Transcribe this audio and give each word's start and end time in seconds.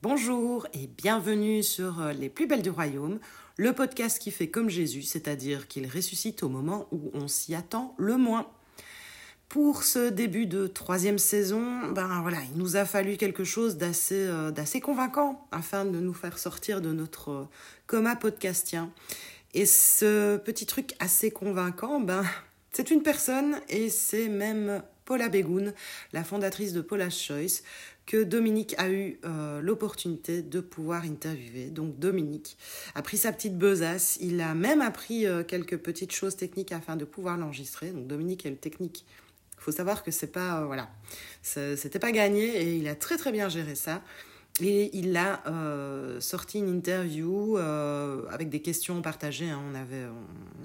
Bonjour 0.00 0.66
et 0.74 0.86
bienvenue 0.86 1.62
sur 1.62 2.00
euh, 2.00 2.12
Les 2.12 2.28
plus 2.28 2.46
belles 2.46 2.62
du 2.62 2.70
royaume, 2.70 3.18
le 3.56 3.72
podcast 3.72 4.18
qui 4.18 4.30
fait 4.30 4.48
comme 4.48 4.68
Jésus, 4.68 5.02
c'est-à-dire 5.02 5.66
qu'il 5.68 5.86
ressuscite 5.86 6.42
au 6.42 6.48
moment 6.48 6.88
où 6.92 7.10
on 7.14 7.28
s'y 7.28 7.54
attend 7.54 7.94
le 7.98 8.16
moins. 8.16 8.46
Pour 9.48 9.82
ce 9.82 10.10
début 10.10 10.44
de 10.44 10.66
troisième 10.66 11.16
saison, 11.16 11.88
ben 11.92 12.20
voilà, 12.20 12.36
il 12.52 12.58
nous 12.58 12.76
a 12.76 12.84
fallu 12.84 13.16
quelque 13.16 13.44
chose 13.44 13.78
d'assez 13.78 14.26
euh, 14.28 14.80
convaincant 14.82 15.48
afin 15.52 15.86
de 15.86 15.98
nous 16.00 16.12
faire 16.12 16.38
sortir 16.38 16.82
de 16.82 16.92
notre 16.92 17.30
euh, 17.30 17.44
coma 17.86 18.14
podcastien. 18.14 18.92
Et 19.54 19.64
ce 19.64 20.36
petit 20.36 20.66
truc 20.66 20.94
assez 20.98 21.30
convaincant, 21.30 21.98
ben 21.98 22.24
c'est 22.72 22.90
une 22.90 23.02
personne 23.02 23.58
et 23.70 23.88
c'est 23.88 24.28
même 24.28 24.82
Paula 25.06 25.30
Begoun, 25.30 25.72
la 26.12 26.24
fondatrice 26.24 26.74
de 26.74 26.82
Paula's 26.82 27.18
Choice, 27.18 27.62
que 28.04 28.22
Dominique 28.22 28.74
a 28.76 28.90
eu 28.90 29.18
euh, 29.24 29.62
l'opportunité 29.62 30.42
de 30.42 30.60
pouvoir 30.60 31.04
interviewer. 31.04 31.70
Donc 31.70 31.98
Dominique 31.98 32.58
a 32.94 33.00
pris 33.00 33.16
sa 33.16 33.32
petite 33.32 33.56
besace, 33.56 34.18
il 34.20 34.42
a 34.42 34.52
même 34.54 34.82
appris 34.82 35.24
quelques 35.46 35.78
petites 35.78 36.12
choses 36.12 36.36
techniques 36.36 36.72
afin 36.72 36.96
de 36.96 37.06
pouvoir 37.06 37.38
l'enregistrer. 37.38 37.92
Donc 37.92 38.06
Dominique 38.06 38.44
est 38.44 38.50
le 38.50 38.56
technique. 38.56 39.06
Il 39.58 39.62
faut 39.62 39.72
savoir 39.72 40.02
que 40.02 40.10
c'est 40.10 40.32
pas 40.32 40.60
euh, 40.60 40.66
voilà, 40.66 40.88
c'était 41.42 41.98
pas 41.98 42.12
gagné 42.12 42.44
et 42.44 42.76
il 42.76 42.88
a 42.88 42.94
très 42.94 43.16
très 43.16 43.32
bien 43.32 43.48
géré 43.48 43.74
ça. 43.74 44.02
Et 44.60 44.90
il 44.96 45.16
a 45.16 45.40
euh, 45.46 46.20
sorti 46.20 46.58
une 46.58 46.68
interview 46.68 47.56
euh, 47.58 48.24
avec 48.28 48.48
des 48.48 48.60
questions 48.60 49.00
partagées. 49.02 49.50
Hein. 49.50 49.62
On, 49.70 49.74
avait, 49.76 50.06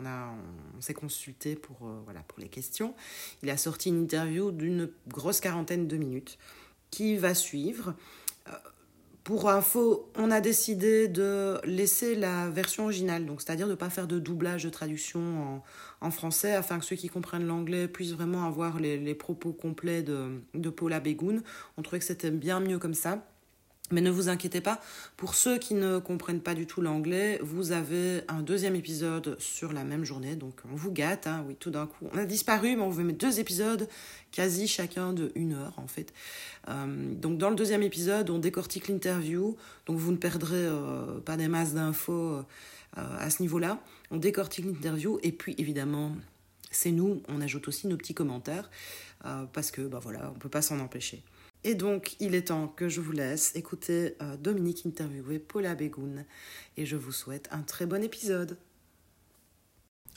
on, 0.01 0.05
a, 0.05 0.33
on 0.75 0.81
s'est 0.81 0.95
consulté 0.95 1.55
pour, 1.55 1.77
voilà, 2.05 2.21
pour 2.21 2.39
les 2.39 2.47
questions. 2.47 2.95
Il 3.43 3.51
a 3.51 3.57
sorti 3.57 3.89
une 3.89 4.01
interview 4.01 4.51
d'une 4.51 4.89
grosse 5.07 5.41
quarantaine 5.41 5.87
de 5.87 5.97
minutes 5.97 6.39
qui 6.89 7.17
va 7.17 7.35
suivre. 7.35 7.93
Pour 9.23 9.49
info, 9.49 10.11
on 10.17 10.31
a 10.31 10.41
décidé 10.41 11.07
de 11.07 11.57
laisser 11.63 12.13
la 12.13 12.49
version 12.49 12.83
originale, 12.83 13.25
donc 13.25 13.41
c'est-à-dire 13.41 13.67
de 13.67 13.71
ne 13.71 13.77
pas 13.77 13.89
faire 13.89 14.05
de 14.05 14.19
doublage 14.19 14.65
de 14.65 14.69
traduction 14.69 15.61
en, 16.01 16.11
français, 16.11 16.53
afin 16.53 16.77
que 16.77 16.83
ceux 16.83 16.97
qui 16.97 17.07
comprennent 17.07 17.47
l'anglais 17.47 17.87
puissent 17.87 18.11
vraiment 18.11 18.45
avoir 18.45 18.81
les, 18.81 18.97
les 18.97 19.15
propos 19.15 19.53
complets 19.53 20.03
de, 20.03 20.41
de 20.53 20.69
Paula 20.69 20.99
Begoun. 20.99 21.41
On 21.77 21.81
trouvait 21.83 21.99
que 21.99 22.05
c'était 22.05 22.31
bien 22.31 22.59
mieux 22.59 22.79
comme 22.79 22.93
ça. 22.93 23.25
Mais 23.93 24.01
ne 24.01 24.09
vous 24.09 24.27
inquiétez 24.27 24.59
pas, 24.59 24.81
pour 25.17 25.35
ceux 25.35 25.59
qui 25.59 25.75
ne 25.75 25.99
comprennent 25.99 26.41
pas 26.41 26.55
du 26.55 26.65
tout 26.65 26.81
l'anglais, 26.81 27.37
vous 27.43 27.73
avez 27.73 28.21
un 28.27 28.41
deuxième 28.41 28.75
épisode 28.75 29.39
sur 29.39 29.71
la 29.71 29.83
même 29.83 30.03
journée. 30.03 30.35
Donc 30.35 30.55
on 30.71 30.75
vous 30.75 30.91
gâte, 30.91 31.27
hein, 31.27 31.45
oui, 31.47 31.55
tout 31.59 31.69
d'un 31.69 31.85
coup. 31.85 32.07
On 32.11 32.17
a 32.17 32.25
disparu, 32.25 32.75
mais 32.75 32.81
on 32.81 32.89
vous 32.89 33.03
met 33.03 33.13
deux 33.13 33.39
épisodes, 33.39 33.87
quasi 34.31 34.67
chacun 34.67 35.13
de 35.13 35.31
une 35.35 35.53
heure 35.53 35.73
en 35.77 35.85
fait. 35.85 36.11
Euh, 36.69 37.13
donc 37.13 37.37
dans 37.37 37.51
le 37.51 37.55
deuxième 37.55 37.83
épisode, 37.83 38.31
on 38.31 38.39
décortique 38.39 38.87
l'interview, 38.87 39.55
donc 39.85 39.99
vous 39.99 40.11
ne 40.11 40.17
perdrez 40.17 40.55
euh, 40.55 41.19
pas 41.19 41.37
des 41.37 41.47
masses 41.47 41.75
d'infos 41.75 42.13
euh, 42.13 42.43
à 42.95 43.29
ce 43.29 43.43
niveau-là. 43.43 43.79
On 44.09 44.17
décortique 44.17 44.65
l'interview, 44.65 45.19
et 45.21 45.31
puis 45.31 45.53
évidemment, 45.59 46.15
c'est 46.71 46.91
nous, 46.91 47.21
on 47.27 47.41
ajoute 47.41 47.67
aussi 47.67 47.87
nos 47.87 47.97
petits 47.97 48.15
commentaires, 48.15 48.71
parce 49.53 49.71
que 49.71 49.81
bah 49.81 49.99
voilà, 50.01 50.31
on 50.31 50.33
ne 50.33 50.39
peut 50.39 50.49
pas 50.49 50.63
s'en 50.63 50.79
empêcher. 50.79 51.23
Et 51.63 51.75
donc, 51.75 52.15
il 52.19 52.35
est 52.35 52.49
temps 52.49 52.67
que 52.67 52.89
je 52.89 52.99
vous 52.99 53.13
laisse 53.13 53.55
écouter 53.55 54.15
euh, 54.21 54.35
Dominique 54.37 54.85
interviewer 54.85 55.39
Paula 55.39 55.75
Begoun. 55.75 56.25
Et 56.75 56.85
je 56.85 56.97
vous 56.97 57.13
souhaite 57.13 57.47
un 57.51 57.61
très 57.61 57.85
bon 57.85 58.03
épisode. 58.03 58.57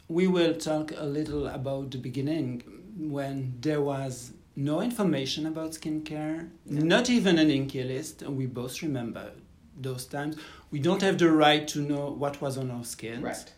We 0.08 0.26
will 0.26 0.56
talk 0.56 0.92
a 0.92 1.06
little 1.06 1.46
about 1.46 1.90
the 1.90 1.98
beginning 1.98 2.62
when 2.96 3.52
there 3.60 3.80
was 3.80 4.32
no 4.56 4.80
information 4.80 5.46
about 5.46 5.72
skincare, 5.72 6.48
yeah. 6.64 6.82
not 6.82 7.10
even 7.10 7.38
an 7.38 7.50
Inky 7.50 7.82
list. 7.82 8.22
We 8.22 8.46
both 8.46 8.82
remember 8.82 9.32
those 9.76 10.06
times. 10.06 10.36
We 10.70 10.78
don't 10.80 11.02
have 11.02 11.18
the 11.18 11.30
right 11.30 11.66
to 11.68 11.80
know 11.80 12.14
what 12.16 12.40
was 12.40 12.56
on 12.56 12.70
our 12.70 12.84
skin. 12.84 13.22
Right. 13.22 13.52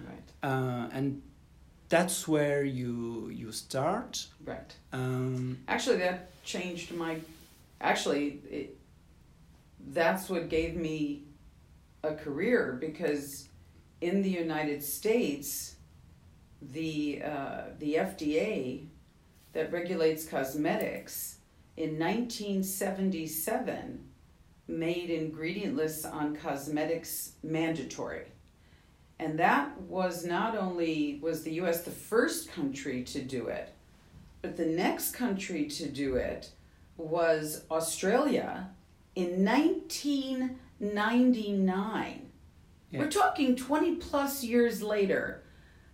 Right. 0.00 0.32
Uh, 0.42 0.88
and 0.92 1.22
that's 1.88 2.26
where 2.26 2.64
you 2.64 3.30
you 3.30 3.52
start. 3.52 4.26
Right. 4.44 4.74
Um, 4.92 5.58
Actually, 5.68 5.98
that 5.98 6.33
changed 6.44 6.92
my. 6.92 7.18
Actually, 7.80 8.40
it, 8.50 8.76
that's 9.88 10.28
what 10.28 10.48
gave 10.48 10.76
me 10.76 11.24
a 12.02 12.14
career 12.14 12.76
because 12.80 13.48
in 14.00 14.22
the 14.22 14.30
United 14.30 14.82
States, 14.82 15.76
the 16.60 17.22
uh, 17.24 17.62
the 17.78 17.94
FDA 17.94 18.86
that 19.52 19.72
regulates 19.72 20.26
cosmetics 20.26 21.38
in 21.76 21.98
1977 21.98 24.04
made 24.66 25.10
ingredient 25.10 25.76
lists 25.76 26.04
on 26.04 26.34
cosmetics 26.34 27.32
mandatory 27.42 28.24
and 29.18 29.38
that 29.38 29.80
was 29.82 30.24
not 30.24 30.56
only 30.56 31.18
was 31.22 31.42
the 31.42 31.52
US 31.54 31.82
the 31.82 31.90
first 31.90 32.50
country 32.50 33.02
to 33.04 33.22
do 33.22 33.48
it, 33.48 33.73
but 34.44 34.56
the 34.58 34.66
next 34.66 35.12
country 35.12 35.64
to 35.64 35.88
do 35.88 36.16
it 36.16 36.50
was 36.98 37.64
Australia 37.70 38.68
in 39.14 39.42
1999. 39.42 42.30
Yeah. 42.90 42.98
We're 42.98 43.10
talking 43.10 43.56
20 43.56 43.96
plus 43.96 44.44
years 44.44 44.82
later. 44.82 45.44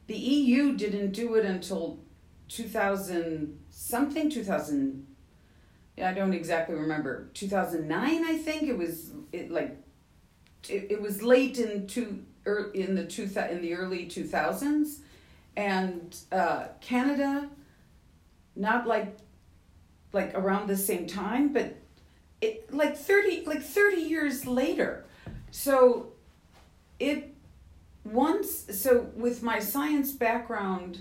The 0.09 0.16
EU 0.16 0.77
didn't 0.77 1.12
do 1.12 1.37
it 1.37 1.44
until 1.44 2.00
2000 2.49 3.56
something 3.71 4.28
2000 4.28 5.06
I 6.03 6.12
don't 6.12 6.34
exactly 6.34 6.75
remember 6.75 7.31
2009 7.34 8.25
I 8.25 8.37
think 8.37 8.65
it 8.65 8.77
was 8.77 9.12
it 9.31 9.53
like 9.53 9.81
it, 10.69 10.88
it 10.91 11.00
was 11.00 11.22
late 11.22 11.59
in 11.59 11.87
two 11.87 12.25
in 12.75 12.97
the 12.97 13.05
two 13.05 13.22
in 13.22 13.62
the 13.62 13.75
early 13.75 14.06
2000s 14.06 15.03
and 15.56 16.17
uh, 16.32 16.65
Canada 16.81 17.49
not 18.60 18.87
like 18.87 19.16
like 20.12 20.34
around 20.34 20.69
the 20.69 20.76
same 20.76 21.06
time 21.06 21.53
but 21.53 21.76
it 22.41 22.72
like 22.72 22.97
30 22.97 23.44
like 23.47 23.62
30 23.62 23.97
years 24.00 24.47
later. 24.47 25.04
So 25.50 26.12
it 26.99 27.34
once 28.04 28.66
so 28.78 29.09
with 29.15 29.43
my 29.43 29.59
science 29.59 30.12
background 30.12 31.00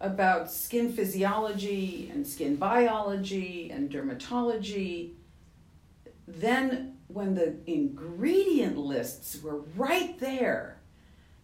about 0.00 0.50
skin 0.50 0.92
physiology 0.92 2.10
and 2.12 2.26
skin 2.26 2.56
biology 2.56 3.70
and 3.70 3.90
dermatology 3.90 5.12
then 6.26 6.96
when 7.08 7.34
the 7.34 7.54
ingredient 7.66 8.76
lists 8.76 9.40
were 9.42 9.60
right 9.76 10.18
there, 10.18 10.78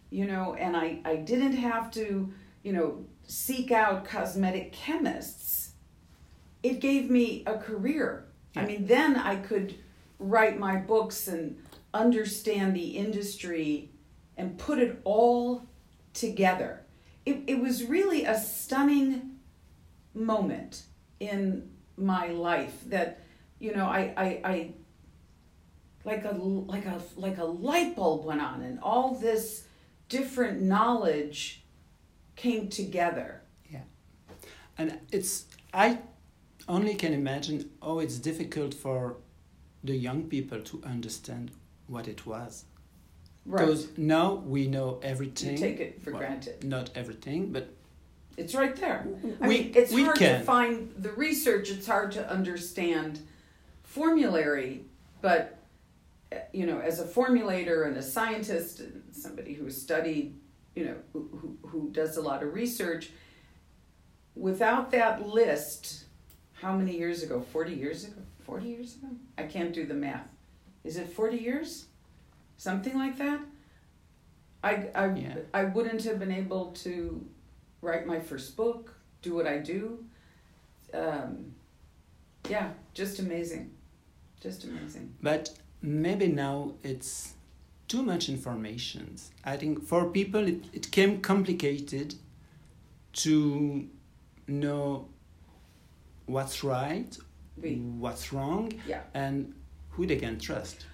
you 0.09 0.25
know, 0.25 0.55
and 0.55 0.75
I, 0.75 0.99
I 1.05 1.15
didn't 1.15 1.53
have 1.53 1.89
to, 1.91 2.31
you 2.63 2.73
know, 2.73 3.05
seek 3.25 3.71
out 3.71 4.05
cosmetic 4.05 4.71
chemists, 4.71 5.71
it 6.61 6.79
gave 6.79 7.09
me 7.09 7.43
a 7.45 7.57
career. 7.57 8.25
Yeah. 8.55 8.63
I 8.63 8.65
mean, 8.65 8.87
then 8.87 9.15
I 9.15 9.35
could 9.37 9.75
write 10.19 10.59
my 10.59 10.77
books 10.77 11.27
and 11.27 11.57
understand 11.93 12.75
the 12.75 12.97
industry 12.97 13.89
and 14.37 14.57
put 14.57 14.79
it 14.79 14.99
all 15.03 15.65
together. 16.13 16.81
It, 17.25 17.43
it 17.47 17.59
was 17.59 17.83
really 17.83 18.25
a 18.25 18.37
stunning 18.39 19.39
moment 20.13 20.83
in 21.19 21.69
my 21.97 22.27
life 22.27 22.73
that, 22.87 23.19
you 23.59 23.73
know, 23.73 23.85
I, 23.85 24.13
I, 24.17 24.41
I 24.43 24.73
like 26.05 26.25
a 26.25 26.35
like 26.35 26.85
a 26.85 27.01
like 27.15 27.37
a 27.37 27.45
light 27.45 27.95
bulb 27.95 28.25
went 28.25 28.41
on 28.41 28.61
and 28.61 28.79
all 28.81 29.15
this 29.15 29.63
different 30.09 30.61
knowledge 30.61 31.62
came 32.35 32.69
together. 32.69 33.41
Yeah. 33.69 33.81
And 34.77 34.99
it's 35.11 35.45
i 35.73 35.97
only 36.67 36.95
can 36.95 37.13
imagine 37.13 37.69
oh 37.81 37.99
it's 37.99 38.17
difficult 38.19 38.73
for 38.73 39.17
the 39.83 39.95
young 39.95 40.23
people 40.23 40.61
to 40.61 40.81
understand 40.85 41.51
what 41.87 42.07
it 42.07 42.25
was. 42.25 42.65
Right. 43.45 43.65
because 43.65 43.97
now 43.97 44.35
we 44.35 44.67
know 44.67 44.99
everything. 45.03 45.51
You 45.51 45.57
take 45.57 45.79
it 45.81 46.01
for 46.01 46.11
well, 46.11 46.19
granted. 46.21 46.63
not 46.63 46.89
everything 46.95 47.51
but 47.51 47.73
it's 48.37 48.55
right 48.55 48.75
there. 48.75 49.05
I 49.41 49.47
we, 49.47 49.59
mean 49.59 49.71
it's 49.75 49.91
we 49.91 50.03
hard 50.05 50.17
can. 50.17 50.39
to 50.39 50.45
find 50.45 50.93
the 50.97 51.11
research. 51.11 51.69
It's 51.69 51.85
hard 51.85 52.11
to 52.13 52.27
understand 52.29 53.19
formulary 53.83 54.85
but 55.23 55.57
eh, 56.31 56.41
you 56.51 56.67
know, 56.67 56.79
as 56.79 56.99
a 56.99 57.05
formulator 57.05 57.87
and 57.87 57.97
a 57.97 58.03
scientist 58.03 58.81
and 58.81 59.01
somebody 59.11 59.53
who 59.53 59.71
studied, 59.71 60.35
you 60.75 60.85
know, 60.85 60.95
who, 61.13 61.57
who, 61.67 61.89
does 61.91 62.17
a 62.17 62.21
lot 62.21 62.43
of 62.43 62.53
research, 62.53 63.11
without 64.35 64.91
that 64.91 65.27
list, 65.27 66.05
how 66.53 66.75
many 66.75 66.97
years 66.97 67.23
ago? 67.23 67.41
40 67.51 67.73
years 67.73 68.05
ago? 68.05 68.21
40 68.45 68.67
years 68.67 68.95
ago? 68.95 69.07
I 69.37 69.43
can't 69.43 69.73
do 69.73 69.85
the 69.85 69.93
math. 69.93 70.27
Is 70.83 70.97
it 70.97 71.09
40 71.09 71.37
years? 71.37 71.85
something 72.63 72.97
like 72.97 73.17
that, 73.17 73.39
I 74.63 74.89
I 74.95 75.05
Yeah. 75.13 75.37
I 75.53 75.63
wouldn't 75.65 76.03
have 76.03 76.19
been 76.19 76.31
able 76.31 76.65
to 76.85 77.25
write 77.81 78.05
my 78.07 78.19
first 78.19 78.55
book, 78.55 78.95
do 79.21 79.35
what 79.35 79.47
I 79.47 79.57
do. 79.57 80.05
Um, 80.93 81.53
yeah, 82.49 82.71
just 82.93 83.19
amazing, 83.19 83.71
just 84.39 84.63
amazing. 84.63 85.15
But 85.21 85.49
maybe 85.81 86.27
now 86.27 86.73
it's 86.83 87.33
too 87.87 88.03
much 88.03 88.29
information. 88.29 89.15
I 89.43 89.57
think 89.57 89.83
for 89.85 90.09
people 90.09 90.47
it, 90.47 90.65
it 90.73 90.91
came 90.91 91.21
complicated 91.21 92.15
to 93.13 93.87
know 94.47 95.07
what's 96.25 96.63
right, 96.63 97.15
We, 97.61 97.75
what's 97.75 98.33
wrong, 98.33 98.71
yeah. 98.87 99.01
and 99.13 99.53
who 99.91 100.05
they 100.05 100.15
can 100.15 100.39
trust. 100.39 100.85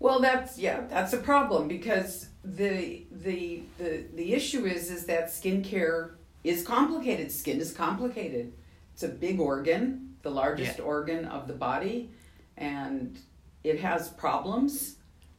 Well, 0.00 0.20
that's 0.20 0.58
yeah, 0.58 0.82
that's 0.88 1.12
a 1.14 1.18
problem 1.18 1.66
because 1.68 2.28
the 2.44 3.04
the 3.10 3.62
the 3.78 4.04
the 4.14 4.34
issue 4.34 4.66
is 4.66 4.90
is 4.90 5.06
that 5.06 5.28
skincare 5.28 6.10
is 6.42 6.66
complicated. 6.66 7.32
Skin 7.32 7.58
is 7.58 7.72
complicated. 7.72 8.52
It's 8.92 9.02
a 9.02 9.08
big 9.08 9.40
organ, 9.40 10.16
the 10.22 10.30
largest 10.30 10.78
Yeah. 10.78 10.84
organ 10.84 11.24
of 11.24 11.48
the 11.48 11.54
body, 11.54 12.10
and 12.58 13.18
it 13.62 13.80
has 13.80 14.10
problems. 14.10 14.96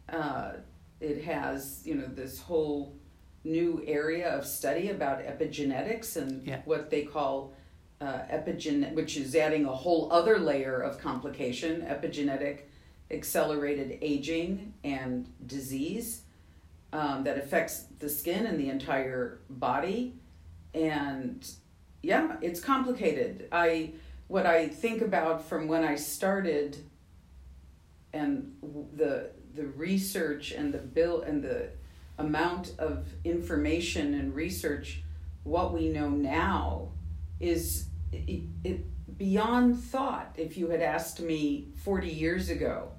Uh, 0.09 0.53
it 0.99 1.23
has 1.23 1.81
you 1.85 1.95
know 1.95 2.07
this 2.07 2.39
whole 2.39 2.95
new 3.43 3.83
area 3.85 4.29
of 4.35 4.45
study 4.45 4.89
about 4.89 5.19
epigenetics 5.19 6.15
and 6.17 6.45
Yeah. 6.47 6.61
what 6.65 6.89
they 6.89 7.03
call 7.03 7.53
uh, 8.01 8.19
epigen, 8.31 8.93
which 8.93 9.15
is 9.17 9.35
adding 9.35 9.65
a 9.65 9.71
whole 9.71 10.11
other 10.11 10.37
layer 10.39 10.81
of 10.81 10.99
complication, 10.99 11.81
epigenetic 11.81 12.61
accelerated 13.11 13.99
aging 14.01 14.73
and 14.83 15.29
disease 15.45 16.21
um, 16.91 17.23
that 17.23 17.37
affects 17.37 17.83
the 17.99 18.09
skin 18.09 18.45
and 18.47 18.59
the 18.59 18.69
entire 18.69 19.39
body 19.49 20.15
and 20.73 21.51
yeah 22.01 22.35
it's 22.41 22.59
complicated 22.59 23.47
i 23.51 23.91
what 24.27 24.45
i 24.47 24.67
think 24.67 25.01
about 25.01 25.47
from 25.47 25.67
when 25.67 25.83
i 25.83 25.95
started 25.95 26.77
and 28.11 28.55
the 28.93 29.29
the 29.55 29.65
research 29.67 30.51
and 30.51 30.73
the 30.73 30.77
bill 30.79 31.21
and 31.21 31.43
the 31.43 31.69
amount 32.17 32.73
of 32.77 33.07
information 33.23 34.13
and 34.13 34.33
research 34.35 35.03
what 35.43 35.73
we 35.73 35.89
know 35.89 36.09
now 36.09 36.89
is 37.39 37.87
it, 38.11 38.43
it 38.63 39.17
beyond 39.17 39.77
thought 39.81 40.33
if 40.37 40.57
you 40.57 40.69
had 40.69 40.81
asked 40.81 41.19
me 41.21 41.67
40 41.83 42.09
years 42.09 42.49
ago 42.49 42.89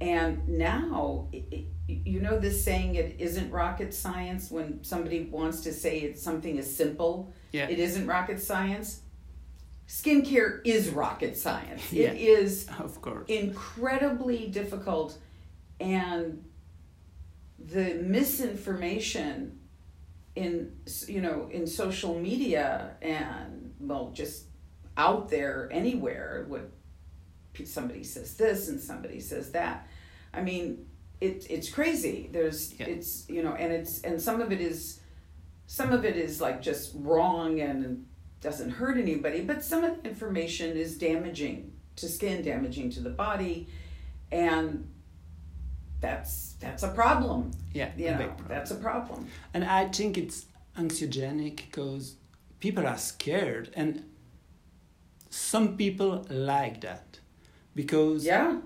and 0.00 0.46
now 0.48 1.28
it, 1.32 1.64
you 1.88 2.20
know 2.20 2.38
this 2.38 2.64
saying 2.64 2.94
it 2.94 3.16
isn't 3.18 3.50
rocket 3.50 3.92
science 3.92 4.50
when 4.50 4.82
somebody 4.84 5.24
wants 5.24 5.60
to 5.62 5.72
say 5.72 5.98
it's 6.00 6.22
something 6.22 6.58
as 6.58 6.74
simple 6.74 7.32
Yeah. 7.52 7.68
it 7.68 7.78
isn't 7.78 8.06
rocket 8.06 8.40
science 8.40 9.00
skincare 9.88 10.60
is 10.64 10.90
rocket 10.90 11.36
science 11.36 11.92
Yeah. 11.92 12.10
it 12.12 12.20
is 12.20 12.68
Of 12.78 13.00
course. 13.02 13.24
incredibly 13.28 14.46
difficult 14.48 15.18
and 15.80 16.44
the 17.58 17.94
misinformation 17.94 19.58
in 20.36 20.72
you 21.08 21.20
know 21.20 21.48
in 21.50 21.66
social 21.66 22.18
media 22.18 22.92
and 23.02 23.74
well 23.80 24.12
just 24.14 24.44
out 24.96 25.28
there 25.28 25.68
anywhere 25.72 26.44
what 26.48 26.70
somebody 27.64 28.02
says 28.04 28.36
this 28.36 28.68
and 28.68 28.80
somebody 28.80 29.20
says 29.20 29.52
that. 29.52 29.86
I 30.32 30.42
mean 30.42 30.86
it, 31.20 31.46
it's 31.50 31.68
crazy. 31.68 32.30
There's 32.32 32.72
Yeah. 32.78 32.86
it's 32.86 33.28
you 33.28 33.42
know 33.42 33.54
and 33.54 33.72
it's 33.72 34.00
and 34.02 34.20
some 34.20 34.40
of 34.40 34.52
it 34.52 34.60
is 34.60 35.00
some 35.66 35.92
of 35.92 36.04
it 36.04 36.16
is 36.16 36.40
like 36.40 36.62
just 36.62 36.92
wrong 36.94 37.60
and 37.60 38.06
doesn't 38.40 38.70
hurt 38.70 38.96
anybody 38.96 39.42
but 39.42 39.62
some 39.62 39.84
of 39.84 40.02
the 40.02 40.08
information 40.08 40.76
is 40.76 40.96
damaging 40.96 41.72
to 41.96 42.08
skin 42.08 42.42
damaging 42.42 42.90
to 42.90 43.00
the 43.00 43.10
body. 43.10 43.68
And 44.32 44.89
that's 46.00 46.54
that's 46.60 46.82
a 46.82 46.88
problem 46.88 47.50
Yeah, 47.72 47.90
you 47.96 48.10
know 48.10 48.16
problem. 48.26 48.46
that's 48.48 48.70
a 48.70 48.74
problem 48.76 49.26
And 49.54 49.64
I 49.64 49.86
think 49.88 50.16
it's 50.18 50.46
anxiogenic 50.76 51.56
because 51.56 52.14
people 52.60 52.86
are 52.86 52.98
scared, 52.98 53.70
and 53.74 54.04
some 55.30 55.76
people 55.76 56.24
like 56.30 56.80
that 56.80 57.18
because 57.74 58.24
yeah 58.24 58.58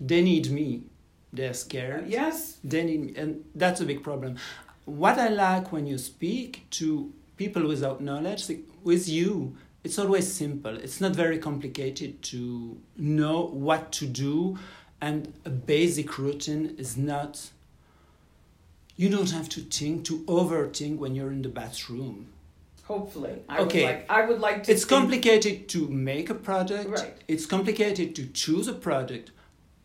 they 0.00 0.22
need 0.22 0.50
me. 0.50 0.84
They're 1.32 1.54
scared. 1.54 2.06
yes 2.08 2.58
They 2.64 2.84
need 2.84 3.00
me, 3.06 3.14
and 3.16 3.44
that's 3.54 3.80
a 3.80 3.84
big 3.84 4.02
problem. 4.02 4.36
What 4.84 5.18
I 5.18 5.28
like 5.28 5.72
when 5.72 5.86
you 5.86 5.98
speak 5.98 6.66
to 6.70 7.12
people 7.36 7.66
without 7.66 8.00
knowledge, 8.00 8.48
like 8.48 8.62
with 8.82 9.08
you, 9.08 9.56
it's 9.84 9.98
always 9.98 10.32
simple. 10.32 10.74
It's 10.76 11.00
not 11.00 11.12
very 11.14 11.38
complicated 11.38 12.22
to 12.32 12.80
know 12.96 13.42
what 13.46 13.92
to 13.92 14.06
do, 14.06 14.58
and 15.00 15.32
a 15.44 15.50
basic 15.50 16.18
routine 16.18 16.74
is 16.78 16.96
not. 16.96 17.50
You 18.96 19.08
don't 19.08 19.30
have 19.30 19.48
to 19.50 19.60
think 19.60 20.04
to 20.06 20.24
overthink 20.24 20.98
when 20.98 21.14
you're 21.14 21.30
in 21.32 21.42
the 21.42 21.48
bathroom. 21.48 22.26
hopefully 22.84 23.34
i 23.50 23.58
Okay. 23.58 23.82
would 23.84 23.90
like 23.92 24.10
i 24.10 24.20
would 24.28 24.40
like 24.40 24.62
to 24.64 24.72
It's 24.72 24.84
think- 24.84 24.98
complicated 24.98 25.68
to 25.74 25.80
make 25.88 26.30
a 26.30 26.34
product. 26.34 26.88
Right. 26.88 27.14
It's 27.28 27.44
complicated 27.44 28.14
to 28.16 28.22
choose 28.42 28.66
a 28.66 28.72
product, 28.72 29.30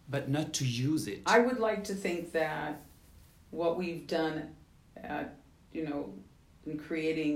but 0.10 0.30
not 0.30 0.54
to 0.60 0.66
use 0.66 1.04
it. 1.14 1.20
I 1.26 1.40
would 1.40 1.60
like 1.60 1.84
to 1.92 1.96
think 2.06 2.32
that 2.32 2.80
what 3.52 3.78
we've 3.78 4.08
done, 4.08 4.36
uh, 5.10 5.26
you 5.74 5.84
know, 5.88 6.14
in 6.66 6.78
creating 6.88 7.34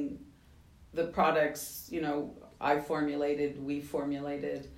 the 0.93 1.03
products, 1.17 1.89
you 1.91 2.01
know, 2.01 2.33
I 2.61 2.79
formulated, 2.79 3.51
we 3.69 3.81
formulated, 3.81 4.69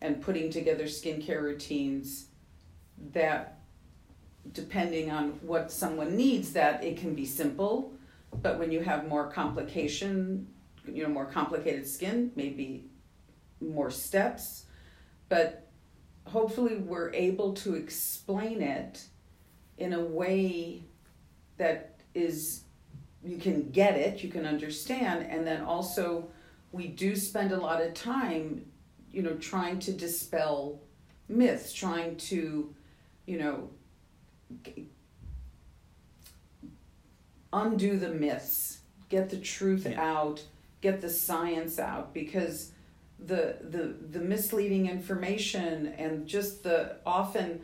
and 0.00 0.12
putting 0.26 0.48
together 0.50 0.84
skincare 0.84 1.42
routines 1.42 2.28
that, 3.12 3.60
depending 4.52 5.10
on 5.10 5.30
what 5.42 5.70
someone 5.70 6.16
needs, 6.16 6.52
that 6.52 6.82
it 6.82 6.96
can 6.96 7.14
be 7.14 7.24
simple, 7.24 7.92
but 8.42 8.58
when 8.58 8.70
you 8.70 8.80
have 8.80 9.08
more 9.08 9.30
complication, 9.30 10.46
you 10.86 11.02
know, 11.02 11.08
more 11.08 11.26
complicated 11.26 11.86
skin, 11.86 12.32
maybe 12.36 12.84
more 13.60 13.90
steps, 13.90 14.66
but 15.28 15.68
hopefully 16.26 16.76
we're 16.76 17.12
able 17.12 17.54
to 17.54 17.74
explain 17.74 18.62
it 18.62 19.04
in 19.78 19.92
a 19.92 20.00
way 20.00 20.82
that 21.56 22.00
is 22.14 22.64
you 23.24 23.36
can 23.36 23.70
get 23.70 23.96
it 23.96 24.22
you 24.22 24.30
can 24.30 24.46
understand. 24.46 25.26
And 25.28 25.46
then 25.46 25.62
also 25.62 26.28
we 26.72 26.88
do 26.88 27.16
spend 27.16 27.52
a 27.52 27.56
lot 27.56 27.82
of 27.82 27.94
time 27.94 28.64
you 29.10 29.22
know 29.22 29.34
trying 29.36 29.78
to 29.80 29.92
dispel 29.92 30.80
myths 31.28 31.72
trying 31.72 32.16
to 32.16 32.74
you 33.28 33.38
know 33.38 33.68
undo 37.52 37.98
the 37.98 38.08
myths 38.08 38.78
get 39.08 39.28
the 39.30 39.36
truth 39.38 39.86
Yeah. 39.88 40.00
out 40.02 40.42
get 40.80 41.00
the 41.00 41.10
science 41.10 41.78
out 41.78 42.14
because 42.14 42.72
the 43.18 43.56
the 43.60 43.94
the 44.10 44.20
misleading 44.20 44.88
information 44.88 45.86
and 45.98 46.26
just 46.26 46.62
the 46.62 46.96
often 47.04 47.60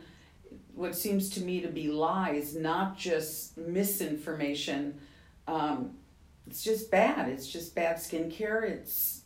what 0.73 0.95
seems 0.95 1.29
to 1.31 1.41
me 1.41 1.61
to 1.61 1.67
be 1.67 1.87
lies 1.87 2.55
not 2.55 2.97
just 2.97 3.57
misinformation 3.57 4.99
um, 5.47 5.91
it's 6.47 6.63
just 6.63 6.91
bad 6.91 7.29
it's 7.29 7.47
just 7.47 7.73
bad 7.73 7.97
skincare 7.97 8.63
it's 8.63 9.21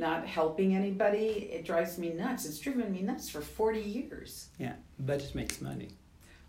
not 0.00 0.26
helping 0.26 0.74
anybody 0.74 1.48
it 1.52 1.64
drives 1.64 1.98
me 1.98 2.08
nuts 2.10 2.44
it's 2.46 2.58
driven 2.58 2.90
me 2.92 3.02
nuts 3.02 3.28
for 3.28 3.40
40 3.40 3.80
years 3.80 4.48
Yeah, 4.58 4.72
but 4.98 5.20
it 5.22 5.34
makes 5.34 5.60
money. 5.60 5.88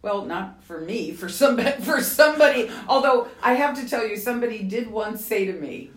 well, 0.01 0.25
not 0.25 0.63
for 0.63 0.81
me, 0.81 1.12
for 1.12 1.29
somebody, 1.29 1.79
for 1.89 2.01
somebody. 2.01 2.72
Although 2.88 3.27
I 3.43 3.53
have 3.53 3.79
to 3.79 3.88
tell 3.88 4.08
you, 4.08 4.17
somebody 4.17 4.63
did 4.63 4.89
once 4.89 5.24
say 5.24 5.46
to 5.46 5.53
me, 5.53 5.91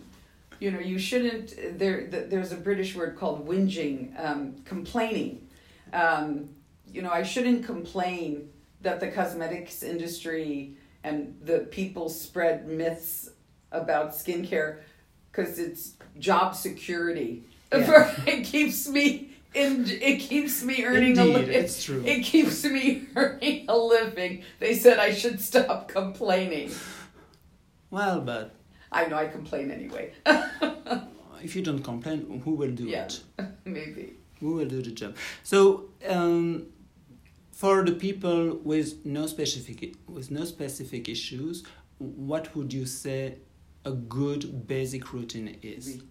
you 0.59 0.69
know, 0.71 0.79
you 0.79 0.99
shouldn't. 0.99 1.55
There, 1.79 2.05
th- 2.07 2.29
there's 2.29 2.51
a 2.51 2.55
British 2.57 2.95
word 2.95 3.17
called 3.17 3.47
whinging, 3.47 3.99
um, 4.23 4.55
complaining. 4.63 5.47
Um, 5.91 6.49
you 6.93 7.01
know, 7.01 7.09
I 7.09 7.23
shouldn't 7.23 7.65
complain 7.65 8.49
that 8.81 8.99
the 8.99 9.07
cosmetics 9.09 9.81
industry 9.81 10.77
and 11.03 11.35
the 11.43 11.59
people 11.71 12.07
spread 12.09 12.67
myths 12.67 13.29
about 13.71 14.11
skincare 14.11 14.81
because 15.31 15.57
it's 15.59 15.89
job 16.19 16.55
security. 16.55 17.43
Yeah. 17.73 18.13
it 18.27 18.45
keeps 18.45 18.87
me 18.87 19.29
in. 19.53 19.85
It 19.89 20.19
keeps 20.19 20.63
me 20.63 20.83
earning 20.85 21.17
a 21.17 21.25
living. 21.25 21.53
it's 21.53 21.83
true. 21.83 22.03
It 22.05 22.23
keeps 22.23 22.63
me 22.63 23.03
earning 23.15 23.65
a 23.67 23.77
living. 23.77 24.43
They 24.59 24.75
said 24.75 24.99
I 24.99 25.13
should 25.13 25.39
stop 25.41 25.87
complaining. 25.87 26.71
Well, 27.91 28.21
but 28.21 28.55
I 28.91 29.07
know 29.07 29.17
I 29.17 29.27
complain 29.27 29.71
anyway. 29.71 30.13
if 31.43 31.55
you 31.55 31.61
don't 31.61 31.83
complain, 31.83 32.41
who 32.43 32.51
will 32.55 32.71
do 32.71 32.85
Yeah. 32.85 33.05
it? 33.05 33.21
Maybe. 33.65 34.13
Who 34.39 34.55
will 34.55 34.65
do 34.67 34.81
the 34.81 34.91
job? 34.91 35.15
So, 35.43 35.85
um, 36.07 36.67
for 37.51 37.83
the 37.85 37.93
people 37.93 38.57
with 38.63 39.05
no 39.05 39.27
specific 39.27 39.95
with 40.07 40.29
no 40.31 40.43
specific 40.45 41.07
issues, 41.09 41.63
what 41.99 42.53
would 42.55 42.73
you 42.73 42.85
say 42.85 43.37
a 43.85 43.91
good 43.91 44.67
basic 44.67 45.13
routine 45.13 45.57
is? 45.61 46.01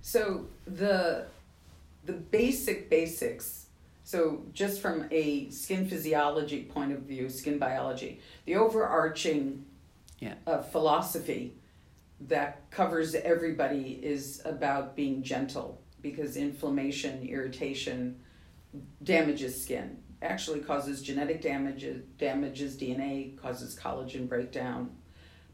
So 0.00 0.46
the 0.66 1.26
the 2.04 2.12
basic 2.12 2.90
basics. 2.90 3.66
So 4.04 4.42
just 4.52 4.82
from 4.82 5.06
a 5.10 5.48
skin 5.48 5.88
physiology 5.88 6.64
point 6.64 6.92
of 6.92 7.00
view, 7.00 7.30
skin 7.30 7.58
biology, 7.58 8.20
the 8.44 8.56
overarching 8.56 9.64
yeah. 10.20 10.34
uh, 10.46 10.60
philosophy 10.60 11.54
that 12.20 12.70
covers 12.70 13.14
everybody 13.14 13.98
is 14.02 14.42
about 14.44 14.94
being 14.94 15.22
gentle 15.22 15.80
because 16.02 16.36
inflammation, 16.36 17.26
irritation 17.26 18.20
damages 19.02 19.60
skin. 19.60 19.96
Actually 20.20 20.60
causes 20.60 21.02
genetic 21.02 21.40
damage, 21.40 21.86
damages 22.18 22.76
DNA, 22.76 23.36
causes 23.40 23.74
collagen 23.74 24.28
breakdown, 24.28 24.90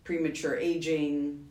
premature 0.04 0.56
aging, 0.56 1.48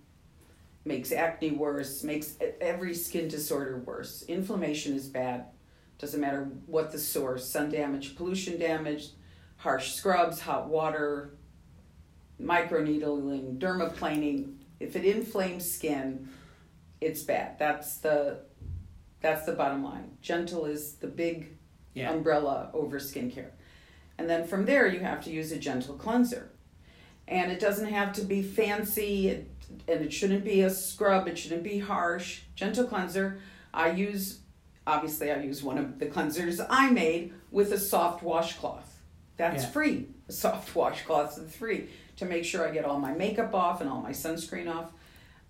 makes 0.85 1.11
acne 1.11 1.51
worse, 1.51 2.03
makes 2.03 2.35
every 2.61 2.93
skin 2.93 3.27
disorder 3.27 3.77
worse. 3.85 4.23
Inflammation 4.27 4.95
is 4.95 5.07
bad. 5.07 5.45
Doesn't 5.97 6.21
matter 6.21 6.49
what 6.65 6.91
the 6.91 6.99
source 6.99 7.45
sun 7.49 7.69
damage, 7.69 8.15
pollution 8.15 8.57
damage, 8.57 9.09
harsh 9.57 9.93
scrubs, 9.93 10.39
hot 10.39 10.69
water, 10.69 11.37
microneedling, 12.41 13.57
dermaplaning. 13.59 14.55
If 14.79 14.95
it 14.95 15.03
inflames 15.03 15.69
skin, 15.69 16.29
it's 17.01 17.23
bad. 17.23 17.59
That's 17.59 17.97
the 17.97 18.39
that's 19.21 19.45
the 19.45 19.51
bottom 19.51 19.83
line. 19.83 20.11
Gentle 20.21 20.65
is 20.65 20.93
the 20.93 21.07
big 21.07 21.57
yeah. 21.93 22.11
umbrella 22.11 22.69
over 22.73 22.99
skincare. 22.99 23.51
And 24.17 24.29
then 24.29 24.47
from 24.47 24.65
there 24.65 24.87
you 24.87 24.99
have 24.99 25.23
to 25.25 25.29
use 25.29 25.51
a 25.51 25.57
gentle 25.57 25.95
cleanser. 25.95 26.51
And 27.27 27.51
it 27.51 27.59
doesn't 27.59 27.89
have 27.89 28.13
to 28.13 28.21
be 28.21 28.41
fancy 28.41 29.45
and 29.87 30.01
it 30.01 30.13
shouldn't 30.13 30.43
be 30.43 30.61
a 30.61 30.69
scrub, 30.69 31.27
it 31.27 31.37
shouldn't 31.37 31.63
be 31.63 31.79
harsh. 31.79 32.41
Gentle 32.55 32.85
cleanser. 32.85 33.39
I 33.73 33.91
use 33.91 34.39
obviously 34.87 35.31
I 35.31 35.41
use 35.41 35.63
one 35.63 35.77
of 35.77 35.99
the 35.99 36.07
cleansers 36.07 36.65
I 36.69 36.89
made 36.89 37.33
with 37.51 37.71
a 37.71 37.77
soft 37.77 38.23
washcloth. 38.23 39.01
That's 39.37 39.63
yeah. 39.63 39.69
free. 39.69 40.07
A 40.27 40.31
soft 40.31 40.75
washcloth 40.75 41.37
is 41.37 41.55
free 41.55 41.89
to 42.17 42.25
make 42.25 42.43
sure 42.43 42.67
I 42.67 42.71
get 42.71 42.85
all 42.85 42.99
my 42.99 43.13
makeup 43.13 43.53
off 43.53 43.81
and 43.81 43.89
all 43.89 44.01
my 44.01 44.11
sunscreen 44.11 44.73
off. 44.73 44.91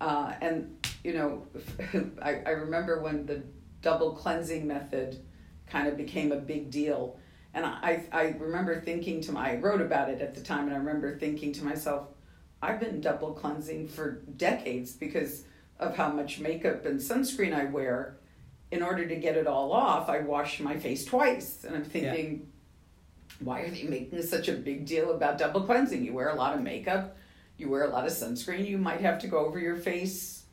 Uh, 0.00 0.34
and 0.40 0.86
you 1.02 1.14
know, 1.14 1.46
I, 2.22 2.42
I 2.46 2.50
remember 2.50 3.00
when 3.00 3.26
the 3.26 3.42
double 3.82 4.12
cleansing 4.12 4.66
method 4.66 5.18
kind 5.66 5.88
of 5.88 5.96
became 5.96 6.32
a 6.32 6.36
big 6.36 6.70
deal. 6.70 7.18
And 7.52 7.66
I, 7.66 8.06
I 8.12 8.36
remember 8.38 8.80
thinking 8.80 9.20
to 9.22 9.32
my, 9.32 9.52
I 9.52 9.56
wrote 9.56 9.80
about 9.80 10.08
it 10.08 10.20
at 10.20 10.34
the 10.34 10.40
time, 10.40 10.66
and 10.66 10.74
I 10.74 10.76
remember 10.76 11.18
thinking 11.18 11.52
to 11.54 11.64
myself, 11.64 12.06
I've 12.62 12.80
been 12.80 13.00
double 13.00 13.32
cleansing 13.32 13.88
for 13.88 14.22
decades 14.36 14.92
because 14.92 15.44
of 15.78 15.96
how 15.96 16.10
much 16.10 16.40
makeup 16.40 16.84
and 16.84 17.00
sunscreen 17.00 17.54
I 17.54 17.64
wear. 17.64 18.16
In 18.70 18.82
order 18.82 19.08
to 19.08 19.16
get 19.16 19.36
it 19.36 19.46
all 19.46 19.72
off, 19.72 20.08
I 20.08 20.20
wash 20.20 20.60
my 20.60 20.78
face 20.78 21.04
twice. 21.04 21.64
And 21.64 21.74
I'm 21.74 21.84
thinking, 21.84 22.46
yeah. 23.30 23.36
why 23.40 23.60
are 23.62 23.70
they 23.70 23.82
making 23.84 24.22
such 24.22 24.48
a 24.48 24.52
big 24.52 24.86
deal 24.86 25.12
about 25.12 25.38
double 25.38 25.62
cleansing? 25.62 26.04
You 26.04 26.12
wear 26.12 26.28
a 26.28 26.36
lot 26.36 26.54
of 26.54 26.62
makeup, 26.62 27.16
you 27.56 27.68
wear 27.68 27.84
a 27.84 27.90
lot 27.90 28.06
of 28.06 28.12
sunscreen, 28.12 28.68
you 28.68 28.78
might 28.78 29.00
have 29.00 29.18
to 29.20 29.26
go 29.26 29.38
over 29.38 29.58
your 29.58 29.76
face 29.76 30.44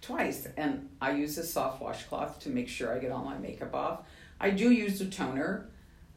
twice. 0.00 0.46
And 0.56 0.88
I 1.00 1.12
use 1.12 1.36
a 1.38 1.44
soft 1.44 1.80
washcloth 1.80 2.38
to 2.40 2.50
make 2.50 2.68
sure 2.68 2.94
I 2.94 2.98
get 2.98 3.10
all 3.10 3.24
my 3.24 3.38
makeup 3.38 3.74
off. 3.74 4.02
I 4.40 4.50
do 4.50 4.70
use 4.70 5.00
a 5.00 5.06
toner. 5.06 5.70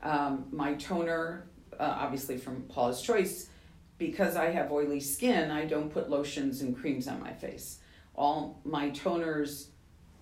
Um, 0.03 0.45
my 0.51 0.75
toner, 0.75 1.47
uh, 1.79 1.95
obviously 1.97 2.38
from 2.38 2.63
Paula's 2.63 3.01
Choice, 3.01 3.50
because 4.01 4.36
I 4.36 4.50
have 4.50 4.72
oily 4.72 5.00
skin, 5.00 5.51
I 5.51 5.65
don't 5.65 5.93
put 5.93 6.10
lotions 6.10 6.62
and 6.62 6.75
creams 6.75 7.08
on 7.08 7.20
my 7.20 7.34
face. 7.34 7.77
All 8.15 8.60
my 8.65 8.89
toners 8.89 9.67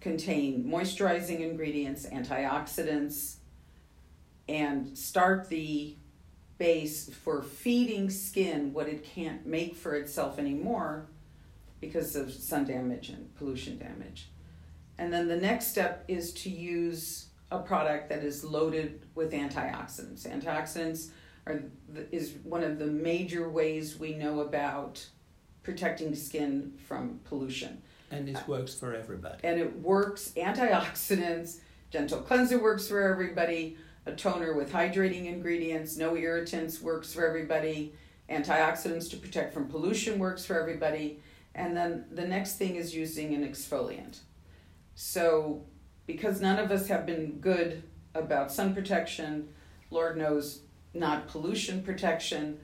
contain 0.01 0.65
moisturizing 0.65 1.39
ingredients, 1.39 2.05
antioxidants, 2.05 3.37
and 4.49 4.97
start 4.97 5.47
the 5.47 5.95
base 6.57 7.09
for 7.23 7.41
feeding 7.41 8.09
skin 8.09 8.73
what 8.73 8.89
it 8.89 9.01
can't 9.01 9.45
make 9.45 9.77
for 9.77 9.95
itself 9.95 10.39
anymore 10.39 11.07
because 11.79 12.17
of 12.17 12.33
sun 12.33 12.65
damage 12.65 13.07
and 13.07 13.33
pollution 13.35 13.77
damage. 13.77 14.29
And 14.97 15.13
then 15.13 15.29
the 15.29 15.37
next 15.37 15.67
step 15.67 16.03
is 16.09 16.33
to 16.33 16.49
use 16.49 17.27
a 17.49 17.59
product 17.59 18.09
that 18.09 18.25
is 18.25 18.43
loaded 18.43 19.05
with 19.15 19.31
antioxidants. 19.31 20.27
Antioxidants 20.27 21.11
are 21.49 21.61
is 22.11 22.35
one 22.43 22.63
of 22.63 22.79
the 22.79 22.85
major 22.85 23.49
ways 23.49 23.97
we 23.99 24.13
know 24.13 24.41
about 24.41 25.05
protecting 25.63 26.15
skin 26.15 26.73
from 26.87 27.19
pollution. 27.25 27.81
And 28.11 28.27
this 28.27 28.47
works 28.47 28.73
for 28.73 28.95
everybody. 28.95 29.37
And 29.43 29.59
it 29.59 29.79
works 29.81 30.33
antioxidants, 30.35 31.59
gentle 31.91 32.21
cleanser 32.21 32.61
works 32.61 32.87
for 32.87 33.01
everybody, 33.01 33.77
a 34.05 34.13
toner 34.13 34.53
with 34.53 34.71
hydrating 34.71 35.25
ingredients, 35.25 35.97
no 35.97 36.15
irritants 36.15 36.81
works 36.81 37.13
for 37.13 37.27
everybody, 37.27 37.93
antioxidants 38.29 39.09
to 39.11 39.17
protect 39.17 39.53
from 39.53 39.67
pollution 39.67 40.17
works 40.17 40.45
for 40.45 40.59
everybody. 40.59 41.19
And 41.55 41.75
then 41.75 42.05
the 42.11 42.25
next 42.25 42.55
thing 42.57 42.75
is 42.75 42.95
using 42.95 43.33
an 43.33 43.47
exfoliant. 43.47 44.19
So 44.95 45.65
because 46.07 46.41
none 46.41 46.57
of 46.57 46.71
us 46.71 46.87
have 46.87 47.05
been 47.05 47.39
good 47.39 47.83
about 48.15 48.51
sun 48.51 48.73
protection, 48.73 49.49
Lord 49.91 50.17
knows 50.17 50.61
not 50.93 51.27
pollution 51.27 51.81
protection. 51.83 52.59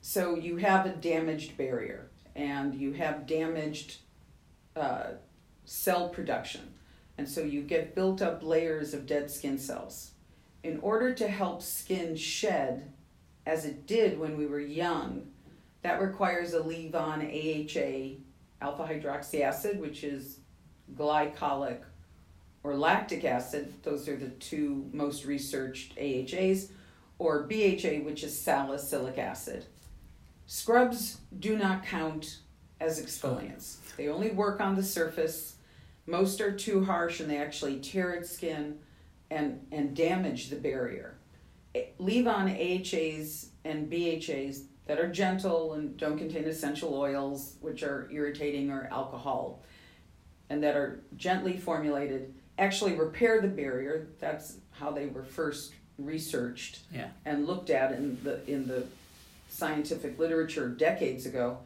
So 0.00 0.34
you 0.34 0.58
have 0.58 0.86
a 0.86 0.90
damaged 0.90 1.56
barrier 1.56 2.10
and 2.34 2.74
you 2.74 2.92
have 2.92 3.26
damaged 3.26 3.98
uh, 4.76 5.12
cell 5.64 6.08
production. 6.08 6.74
And 7.16 7.28
so 7.28 7.42
you 7.42 7.62
get 7.62 7.94
built 7.94 8.20
up 8.20 8.42
layers 8.42 8.92
of 8.92 9.06
dead 9.06 9.30
skin 9.30 9.58
cells. 9.58 10.10
In 10.62 10.80
order 10.80 11.12
to 11.14 11.28
help 11.28 11.62
skin 11.62 12.16
shed, 12.16 12.92
as 13.46 13.64
it 13.64 13.86
did 13.86 14.18
when 14.18 14.36
we 14.36 14.46
were 14.46 14.60
young, 14.60 15.28
that 15.82 16.00
requires 16.00 16.54
a 16.54 16.62
leave 16.62 16.94
on 16.94 17.20
AHA, 17.20 18.16
alpha 18.60 18.84
hydroxy 18.88 19.42
acid, 19.42 19.78
which 19.78 20.02
is 20.02 20.40
glycolic 20.94 21.80
or 22.62 22.74
lactic 22.74 23.24
acid, 23.24 23.72
those 23.82 24.08
are 24.08 24.16
the 24.16 24.30
two 24.30 24.88
most 24.92 25.26
researched 25.26 25.92
AHAs, 25.98 26.70
or 27.18 27.44
BHA, 27.44 28.02
which 28.04 28.22
is 28.22 28.38
salicylic 28.38 29.18
acid. 29.18 29.66
Scrubs 30.46 31.18
do 31.38 31.56
not 31.56 31.84
count 31.84 32.38
as 32.80 33.02
exfoliants. 33.02 33.76
They 33.96 34.08
only 34.08 34.30
work 34.30 34.60
on 34.60 34.76
the 34.76 34.82
surface. 34.82 35.56
Most 36.06 36.40
are 36.40 36.52
too 36.52 36.84
harsh 36.84 37.20
and 37.20 37.30
they 37.30 37.38
actually 37.38 37.80
tear 37.80 38.16
at 38.16 38.26
skin 38.26 38.78
and, 39.30 39.66
and 39.72 39.96
damage 39.96 40.50
the 40.50 40.56
barrier. 40.56 41.16
Leave 41.98 42.26
on 42.26 42.48
AHAs 42.48 43.48
and 43.64 43.90
BHAs 43.90 44.64
that 44.86 45.00
are 45.00 45.10
gentle 45.10 45.72
and 45.72 45.96
don't 45.96 46.18
contain 46.18 46.44
essential 46.44 46.94
oils, 46.94 47.56
which 47.60 47.82
are 47.82 48.08
irritating 48.12 48.70
or 48.70 48.86
alcohol, 48.90 49.62
and 50.50 50.62
that 50.62 50.76
are 50.76 51.00
gently 51.16 51.56
formulated 51.56 52.34
actually 52.58 52.94
repair 52.94 53.40
the 53.40 53.48
barrier. 53.48 54.08
That's 54.20 54.58
how 54.70 54.90
they 54.90 55.06
were 55.06 55.24
first 55.24 55.72
researched 55.98 56.80
yeah. 56.92 57.08
and 57.24 57.46
looked 57.46 57.70
at 57.70 57.92
in 57.92 58.18
the 58.22 58.44
in 58.50 58.66
the 58.66 58.86
scientific 59.48 60.18
literature 60.18 60.68
decades 60.68 61.26
ago, 61.26 61.58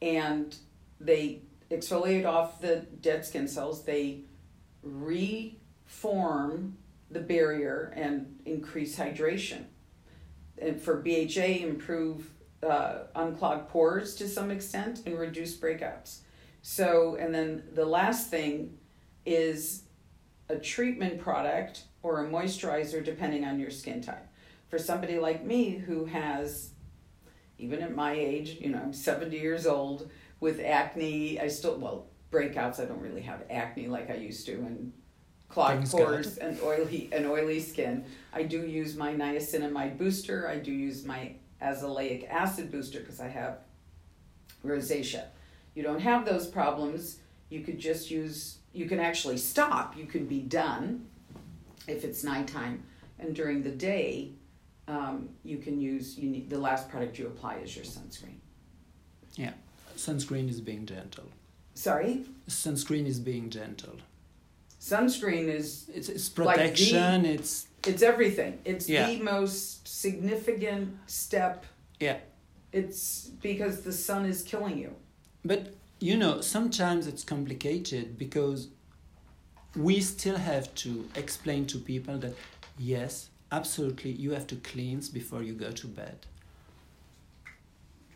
and 0.00 0.56
they 1.00 1.40
exfoliate 1.70 2.26
off 2.26 2.60
the 2.60 2.76
dead 3.00 3.24
skin 3.24 3.48
cells. 3.48 3.84
They 3.84 4.20
reform 4.82 6.76
the 7.10 7.20
barrier 7.20 7.92
and 7.96 8.38
increase 8.44 8.96
hydration. 8.96 9.64
And 10.60 10.80
for 10.80 10.96
BHA, 10.96 11.64
improve 11.64 12.30
uh, 12.62 13.04
unclog 13.16 13.68
pores 13.68 14.14
to 14.16 14.28
some 14.28 14.50
extent 14.50 15.00
and 15.06 15.18
reduce 15.18 15.56
breakouts. 15.56 16.18
So, 16.62 17.16
and 17.16 17.34
then 17.34 17.64
the 17.74 17.84
last 17.84 18.30
thing 18.30 18.78
is 19.26 19.82
a 20.48 20.56
treatment 20.56 21.20
product 21.20 21.84
or 22.02 22.24
a 22.24 22.28
moisturizer 22.28 23.04
depending 23.04 23.44
on 23.44 23.58
your 23.58 23.70
skin 23.70 24.00
type. 24.00 24.26
For 24.68 24.78
somebody 24.78 25.18
like 25.18 25.44
me 25.44 25.76
who 25.76 26.06
has, 26.06 26.70
even 27.58 27.82
at 27.82 27.94
my 27.94 28.12
age, 28.12 28.58
you 28.60 28.70
know, 28.70 28.78
I'm 28.78 28.92
70 28.92 29.36
years 29.36 29.66
old 29.66 30.10
with 30.40 30.60
acne, 30.60 31.38
I 31.40 31.48
still, 31.48 31.78
well, 31.78 32.06
breakouts, 32.30 32.80
I 32.80 32.86
don't 32.86 33.00
really 33.00 33.20
have 33.22 33.44
acne 33.50 33.86
like 33.86 34.10
I 34.10 34.14
used 34.14 34.46
to, 34.46 34.54
and 34.54 34.92
clogged 35.52 35.90
pores 35.90 36.38
and 36.38 36.58
oily 36.62 37.10
and 37.12 37.26
oily 37.26 37.60
skin. 37.60 38.04
I 38.32 38.42
do 38.42 38.66
use 38.66 38.96
my 38.96 39.12
niacinamide 39.12 39.98
booster. 39.98 40.48
I 40.48 40.56
do 40.56 40.72
use 40.72 41.04
my 41.04 41.34
azelaic 41.62 42.28
acid 42.28 42.72
booster 42.72 43.00
because 43.00 43.20
I 43.20 43.28
have 43.28 43.58
rosacea. 44.64 45.26
You 45.74 45.82
don't 45.82 46.00
have 46.00 46.24
those 46.24 46.46
problems. 46.46 47.18
You 47.50 47.60
could 47.60 47.78
just 47.78 48.10
use 48.10 48.58
you 48.72 48.86
can 48.86 48.98
actually 48.98 49.36
stop. 49.36 49.96
You 49.96 50.06
can 50.06 50.26
be 50.26 50.40
done 50.40 51.06
if 51.86 52.04
it's 52.04 52.24
nighttime, 52.24 52.82
and 53.18 53.34
during 53.34 53.62
the 53.62 53.70
day, 53.70 54.30
um, 54.88 55.28
you 55.44 55.58
can 55.58 55.80
use 55.80 56.18
you 56.18 56.28
need 56.30 56.50
the 56.50 56.58
last 56.58 56.88
product 56.88 57.18
you 57.18 57.26
apply 57.26 57.56
is 57.56 57.74
your 57.76 57.84
sunscreen. 57.84 58.38
Yeah, 59.36 59.52
sunscreen 59.96 60.48
is 60.48 60.60
being 60.60 60.86
gentle. 60.86 61.28
Sorry, 61.74 62.24
Sunscreen 62.48 63.06
is 63.06 63.18
being 63.18 63.48
gentle. 63.50 63.96
sunscreen 64.80 65.46
is 65.48 65.88
It's, 65.94 66.08
it's 66.08 66.36
Like 66.38 66.56
the- 66.56 66.62
protection. 66.62 67.24
it's 67.24 67.66
it's 67.86 68.02
everything. 68.02 68.58
It's 68.64 68.88
Yeah. 68.88 69.06
the 69.08 69.20
most 69.22 69.86
significant 69.88 70.96
step. 71.06 71.64
yeah. 72.00 72.18
It's 72.72 73.28
because 73.42 73.82
the 73.82 73.92
sun 73.92 74.24
is 74.24 74.42
killing 74.42 74.78
you. 74.78 74.94
But 75.44 75.74
you 76.00 76.16
know, 76.16 76.40
sometimes 76.40 77.06
it's 77.06 77.22
complicated 77.24 78.16
because 78.18 78.68
we 79.76 80.00
still 80.00 80.36
have 80.36 80.74
to 80.76 81.08
explain 81.14 81.66
to 81.66 81.78
people 81.78 82.18
that 82.18 82.34
yes, 82.78 83.28
absolutely, 83.50 84.10
you 84.12 84.32
have 84.32 84.46
to 84.48 84.56
cleanse 84.56 85.08
before 85.08 85.42
you 85.42 85.54
go 85.54 85.70
to 85.70 85.86
bed. 85.86 86.18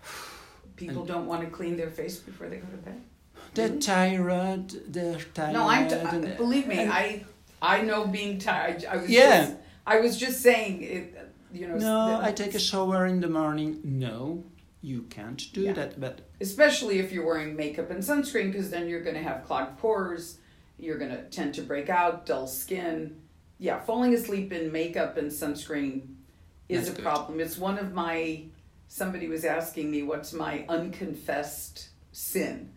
People 0.76 0.98
And- 1.00 1.08
don't 1.08 1.26
want 1.26 1.42
to 1.42 1.50
clean 1.50 1.76
their 1.76 1.90
face 1.90 2.16
before 2.18 2.48
they 2.48 2.56
go 2.56 2.66
to 2.68 2.76
bed. 2.78 3.00
They're 3.54 3.78
tired. 3.78 4.70
They're 4.88 5.18
tired. 5.32 5.52
No, 5.54 5.66
I'm. 5.66 5.88
T- 5.88 5.94
and- 5.94 6.36
believe 6.36 6.66
me, 6.66 6.80
and- 6.80 6.92
I 6.92 7.24
I 7.62 7.80
know 7.82 8.06
being 8.06 8.38
tired. 8.38 8.84
I 8.84 8.96
was 8.98 9.08
Yeah. 9.10 9.44
Just, 9.46 9.56
I 9.86 10.00
was 10.00 10.16
just 10.18 10.42
saying 10.42 10.82
it. 10.82 11.04
You 11.52 11.68
know. 11.68 11.78
No, 11.78 12.20
I 12.20 12.32
take 12.32 12.54
a 12.54 12.58
shower 12.58 13.06
in 13.06 13.20
the 13.20 13.28
morning. 13.30 13.80
No, 13.82 14.44
you 14.82 15.02
can't 15.08 15.42
do 15.54 15.62
Yeah. 15.62 15.72
that. 15.72 15.98
But 15.98 16.20
especially 16.40 16.98
if 16.98 17.12
you're 17.12 17.24
wearing 17.24 17.56
makeup 17.56 17.88
and 17.90 18.02
sunscreen, 18.02 18.52
because 18.52 18.68
then 18.70 18.88
you're 18.88 19.02
going 19.02 19.16
to 19.16 19.22
have 19.22 19.44
clogged 19.46 19.78
pores. 19.78 20.38
You're 20.78 20.98
going 20.98 21.10
to 21.10 21.22
tend 21.24 21.54
to 21.54 21.62
break 21.62 21.88
out, 21.88 22.26
dull 22.26 22.46
skin. 22.46 23.20
Yeah, 23.58 23.80
falling 23.80 24.14
asleep 24.14 24.52
in 24.52 24.70
makeup 24.70 25.16
and 25.16 25.30
sunscreen 25.30 26.16
is 26.68 26.86
That's 26.86 26.90
a 26.90 26.92
good. 26.94 27.04
problem. 27.04 27.40
It's 27.40 27.56
one 27.56 27.78
of 27.78 27.92
my. 27.92 28.44
Somebody 28.88 29.26
was 29.28 29.44
asking 29.44 29.90
me 29.90 30.02
what's 30.02 30.32
my 30.32 30.64
unconfessed 30.68 31.88
sin, 32.12 32.70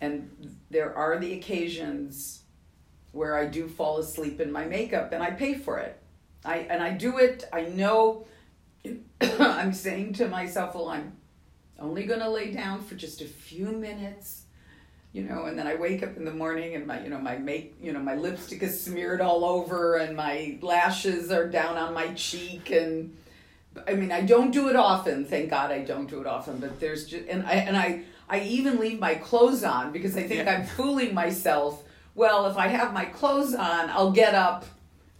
and 0.00 0.56
there 0.70 0.96
are 0.96 1.18
the 1.18 1.34
occasions 1.34 2.42
where 3.12 3.38
I 3.38 3.46
do 3.46 3.68
fall 3.68 3.98
asleep 3.98 4.40
in 4.40 4.50
my 4.50 4.64
makeup, 4.64 5.12
and 5.12 5.22
I 5.22 5.30
pay 5.30 5.54
for 5.54 5.78
it. 5.78 6.00
I 6.44 6.58
and 6.58 6.82
I 6.82 6.90
do 6.92 7.18
it. 7.18 7.44
I 7.52 7.62
know. 7.62 8.26
I'm 9.20 9.72
saying 9.72 10.14
to 10.14 10.28
myself, 10.28 10.74
well, 10.74 10.88
I'm 10.88 11.16
only 11.78 12.04
going 12.04 12.20
to 12.20 12.28
lay 12.28 12.50
down 12.52 12.82
for 12.82 12.94
just 12.94 13.20
a 13.20 13.26
few 13.26 13.66
minutes 13.66 14.43
you 15.14 15.22
know 15.22 15.44
and 15.44 15.58
then 15.58 15.66
i 15.66 15.74
wake 15.76 16.02
up 16.02 16.16
in 16.18 16.24
the 16.26 16.34
morning 16.34 16.74
and 16.74 16.86
my 16.86 17.02
you 17.02 17.08
know 17.08 17.18
my 17.18 17.38
make 17.38 17.74
you 17.80 17.92
know 17.92 18.00
my 18.00 18.14
lipstick 18.16 18.62
is 18.62 18.82
smeared 18.82 19.20
all 19.22 19.44
over 19.44 19.96
and 19.96 20.14
my 20.16 20.58
lashes 20.60 21.30
are 21.30 21.48
down 21.48 21.78
on 21.78 21.94
my 21.94 22.08
cheek 22.14 22.70
and 22.70 23.16
i 23.88 23.94
mean 23.94 24.10
i 24.12 24.20
don't 24.20 24.50
do 24.50 24.68
it 24.68 24.76
often 24.76 25.24
thank 25.24 25.48
god 25.48 25.70
i 25.70 25.78
don't 25.78 26.10
do 26.10 26.20
it 26.20 26.26
often 26.26 26.58
but 26.58 26.78
there's 26.80 27.06
just 27.06 27.26
and 27.28 27.46
i 27.46 27.52
and 27.54 27.76
i 27.76 28.02
i 28.28 28.40
even 28.40 28.78
leave 28.78 28.98
my 28.98 29.14
clothes 29.14 29.62
on 29.62 29.92
because 29.92 30.16
i 30.16 30.22
think 30.24 30.44
Yeah. 30.44 30.52
i'm 30.58 30.66
fooling 30.66 31.14
myself 31.14 31.84
well 32.16 32.46
if 32.46 32.56
i 32.56 32.66
have 32.66 32.92
my 32.92 33.04
clothes 33.04 33.54
on 33.54 33.90
i'll 33.90 34.12
get 34.12 34.34
up 34.34 34.64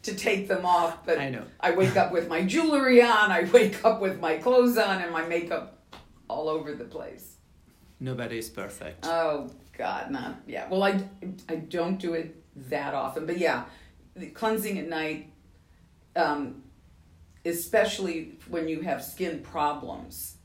to 0.03 0.15
take 0.15 0.49
them 0.49 0.67
off 0.67 1.07
but 1.07 1.19
I 1.19 1.31
know. 1.31 1.45
I 1.61 1.71
wake 1.71 1.97
up 1.97 2.13
with 2.13 2.29
my 2.29 2.43
jewelry 2.43 3.01
on, 3.01 3.31
I 3.31 3.49
wake 3.53 3.83
up 3.85 4.01
with 4.03 4.21
my 4.21 4.37
clothes 4.37 4.77
on, 4.77 5.01
and 5.01 5.11
my 5.11 5.27
makeup 5.27 5.79
all 6.29 6.51
over 6.51 6.75
the 6.75 6.85
place. 6.85 7.34
Nobody 8.01 8.39
is 8.39 8.49
perfect. 8.49 9.05
Oh 9.07 9.51
God, 9.77 10.11
not 10.11 10.37
yeah. 10.47 10.69
Well, 10.69 10.83
I 10.83 11.03
I 11.49 11.57
don't 11.57 11.99
do 11.99 12.15
it 12.15 12.43
that 12.69 12.95
often, 12.95 13.27
but 13.27 13.39
yeah, 13.39 13.65
cleansing 14.35 14.79
at 14.79 14.89
night, 14.89 15.33
um, 16.17 16.63
especially 17.45 18.39
when 18.49 18.69
you 18.69 18.81
have 18.83 19.03
skin 19.03 19.41
problems, 19.41 20.37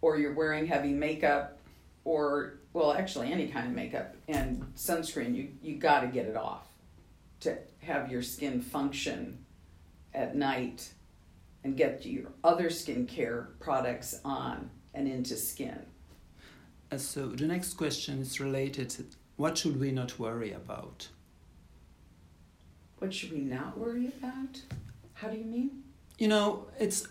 or 0.00 0.18
you're 0.18 0.34
wearing 0.34 0.66
heavy 0.66 0.92
makeup, 0.92 1.58
or 2.04 2.60
well, 2.72 2.92
actually 2.92 3.32
any 3.32 3.48
kind 3.48 3.66
of 3.66 3.72
makeup 3.72 4.14
and 4.28 4.62
sunscreen, 4.76 5.34
you 5.34 5.48
you 5.62 5.76
got 5.76 6.00
to 6.00 6.06
get 6.08 6.26
it 6.26 6.36
off 6.36 6.68
to 7.40 7.56
have 7.80 8.10
your 8.10 8.22
skin 8.22 8.60
function 8.60 9.44
at 10.14 10.34
night 10.34 10.92
and 11.64 11.76
get 11.76 12.04
your 12.04 12.32
other 12.44 12.68
skincare 12.68 13.48
products 13.60 14.20
on 14.24 14.70
and 14.94 15.08
into 15.08 15.36
skin. 15.36 15.86
Uh, 16.90 16.96
so 16.98 17.26
the 17.28 17.46
next 17.46 17.74
question 17.74 18.20
is 18.20 18.40
related. 18.40 18.90
To 18.90 19.04
what 19.36 19.58
should 19.58 19.78
we 19.78 19.90
not 19.90 20.18
worry 20.18 20.52
about? 20.52 21.08
What 22.98 23.14
should 23.14 23.32
we 23.32 23.40
not 23.40 23.78
worry 23.78 24.06
about? 24.18 24.62
How 25.14 25.28
do 25.28 25.36
you 25.36 25.44
mean? 25.44 25.82
You 26.18 26.28
know, 26.28 26.66
it's 26.80 27.06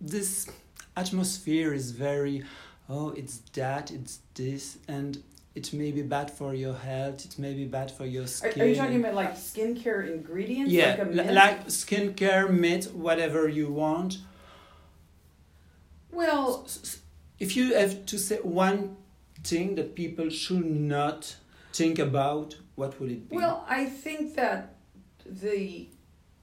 this 0.00 0.48
atmosphere 0.96 1.72
is 1.72 1.90
very 1.90 2.42
oh 2.88 3.10
it's 3.10 3.38
that 3.54 3.90
it's 3.90 4.20
this 4.34 4.78
and 4.88 5.22
it 5.54 5.72
may 5.72 5.90
be 5.90 6.00
bad 6.02 6.30
for 6.30 6.54
your 6.54 6.74
health 6.74 7.24
it 7.24 7.38
may 7.38 7.52
be 7.54 7.64
bad 7.64 7.90
for 7.90 8.06
your 8.06 8.24
Are, 8.24 8.26
skin 8.26 8.62
are 8.62 8.66
you 8.66 8.74
talking 8.76 9.00
about 9.00 9.14
like 9.14 9.34
skincare 9.36 10.10
ingredients? 10.10 10.72
yeah 10.72 10.90
like 10.90 10.98
a 11.00 11.04
mint? 11.06 11.32
like 11.34 11.66
skincare 11.66 12.48
mint 12.50 12.94
whatever 12.94 13.46
you 13.48 13.68
want 13.70 14.18
well, 16.10 16.62
s- 16.66 17.00
if 17.38 17.56
you 17.56 17.74
have 17.74 18.06
to 18.06 18.18
say 18.18 18.36
one 18.36 18.96
thing 19.42 19.74
that 19.76 19.94
people 19.94 20.30
should 20.30 20.64
not 20.64 21.36
think 21.72 21.98
about 21.98 22.56
what 22.74 22.98
would 23.00 23.10
it 23.10 23.28
be 23.28 23.36
well, 23.36 23.64
I 23.68 23.84
think 23.86 24.34
that 24.36 24.76
the 25.24 25.88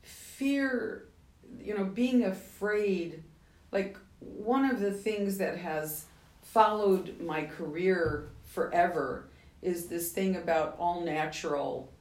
fear, 0.02 1.08
you 1.60 1.76
know, 1.78 1.86
being 1.86 2.24
afraid, 2.26 3.24
like 3.72 3.98
one 4.20 4.66
of 4.66 4.80
the 4.80 4.92
things 4.92 5.38
that 5.38 5.58
has 5.58 6.06
followed 6.42 7.20
my 7.20 7.44
career 7.46 8.30
forever 8.44 9.30
is 9.62 9.88
this 9.88 10.12
thing 10.12 10.36
about 10.36 10.76
all 10.78 11.02
natural 11.02 11.92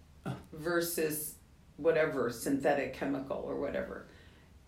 versus 0.53 1.37
whatever 1.77 2.31
synthetic 2.31 2.95
chemical 2.95 3.39
or 3.47 3.59
whatever. 3.61 4.07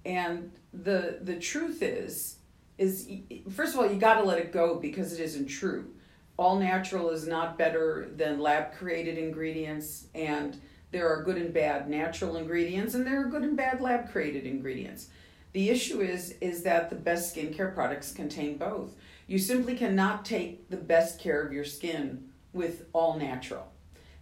And 0.04 0.52
the 0.72 1.18
the 1.22 1.37
truth 1.37 1.82
is 1.82 2.37
is 2.78 3.08
first 3.50 3.74
of 3.74 3.80
all 3.80 3.90
you 3.90 3.98
got 3.98 4.14
to 4.20 4.24
let 4.24 4.38
it 4.38 4.52
go 4.52 4.76
because 4.76 5.12
it 5.12 5.20
isn't 5.20 5.46
true. 5.46 5.90
All 6.37 6.58
natural 6.58 7.10
is 7.10 7.26
not 7.26 7.56
better 7.56 8.08
than 8.16 8.40
lab 8.40 8.72
created 8.74 9.18
ingredients 9.18 10.06
and 10.14 10.60
there 10.90 11.08
are 11.08 11.22
good 11.22 11.37
and 11.37 11.52
bad 11.52 11.88
natural 11.88 12.37
ingredients 12.37 12.94
and 12.94 13.06
there 13.06 13.20
are 13.20 13.28
good 13.28 13.42
and 13.42 13.56
bad 13.56 13.80
lab 13.80 14.10
created 14.10 14.44
ingredients. 14.46 15.08
The 15.52 15.70
issue 15.70 16.00
is 16.00 16.34
is 16.40 16.62
that 16.64 16.90
the 16.90 16.96
best 16.96 17.34
skincare 17.34 17.74
products 17.74 18.12
contain 18.12 18.58
both. 18.58 18.94
You 19.26 19.38
simply 19.38 19.76
cannot 19.76 20.24
take 20.24 20.68
the 20.68 20.76
best 20.76 21.20
care 21.20 21.40
of 21.42 21.52
your 21.52 21.64
skin 21.64 22.30
with 22.52 22.87
all 22.92 23.18
natural. 23.18 23.72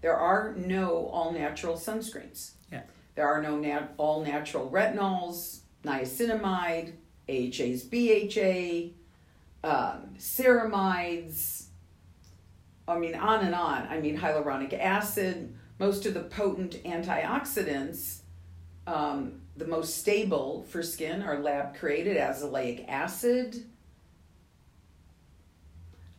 There 0.02 0.16
are 0.16 0.54
no 0.56 1.06
all 1.08 1.32
natural 1.32 1.76
sunscreens. 1.76 2.52
Yeah. 2.70 2.82
There 3.14 3.26
are 3.26 3.40
no 3.40 3.56
nat- 3.56 3.94
all 3.98 4.24
natural 4.24 4.68
retinols, 4.70 5.60
niacinamide, 5.84 6.94
AHA's 7.28 7.84
BHA, 7.84 8.92
um, 9.64 10.14
ceramides. 10.18 11.66
I 12.88 12.98
mean, 12.98 13.14
on 13.14 13.44
and 13.44 13.54
on. 13.54 13.86
I 13.88 14.00
mean, 14.00 14.18
hyaluronic 14.18 14.78
acid, 14.78 15.54
most 15.78 16.04
of 16.04 16.14
the 16.14 16.24
potent 16.24 16.82
antioxidants, 16.84 18.20
um, 18.86 19.40
the 19.56 19.66
most 19.66 19.98
stable 19.98 20.64
for 20.68 20.82
skin 20.82 21.22
are 21.22 21.40
lab 21.40 21.76
created, 21.76 22.16
azelaic 22.16 22.88
acid. 22.88 23.66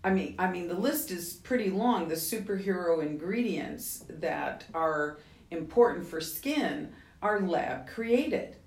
I 0.04 0.12
mean, 0.12 0.36
I 0.38 0.52
mean, 0.52 0.68
the 0.68 0.74
list 0.74 1.12
is 1.12 1.34
pretty 1.34 1.70
long. 1.70 2.08
The 2.08 2.16
superhero 2.16 3.02
ingredients 3.02 4.06
that 4.10 4.66
are 4.74 5.20
important 5.50 6.08
for 6.08 6.20
skin 6.20 6.94
are 7.22 7.40
lab 7.42 7.88
created, 7.88 8.58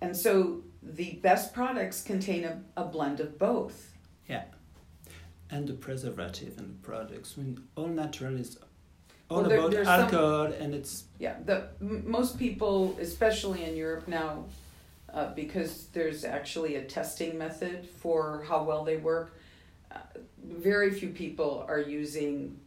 and 0.00 0.16
so 0.16 0.62
the 0.82 1.12
best 1.22 1.54
products 1.54 2.02
contain 2.02 2.44
a, 2.44 2.60
a 2.76 2.84
blend 2.84 3.20
of 3.20 3.38
both. 3.38 3.92
yeah 4.28 4.44
and 5.50 5.68
the 5.68 5.74
preservative 5.74 6.56
and 6.58 6.68
the 6.74 6.78
products 6.88 7.34
I 7.36 7.42
mean, 7.42 7.60
all 7.76 7.88
natural 7.88 8.36
is 8.38 8.58
all 9.28 9.40
Well, 9.40 9.48
there- 9.48 9.58
about 9.58 9.70
there's 9.70 9.86
some- 9.86 10.00
alcohol 10.00 10.46
and 10.62 10.74
it's 10.74 11.04
Yeah, 11.18 11.36
the 11.44 11.68
m- 11.80 12.04
most 12.10 12.38
people, 12.38 12.96
especially 13.00 13.64
in 13.64 13.76
Europe 13.76 14.08
now, 14.08 14.44
uh, 15.12 15.34
because 15.34 15.86
there's 15.92 16.24
actually 16.24 16.76
a 16.76 16.84
testing 16.84 17.36
method 17.38 17.86
for 18.02 18.44
how 18.48 18.64
well 18.64 18.82
they 18.84 18.96
work. 18.96 19.28
Uh, 19.90 19.98
very 20.68 20.90
few 20.90 21.10
people 21.10 21.64
are 21.68 21.80
using 21.80 22.58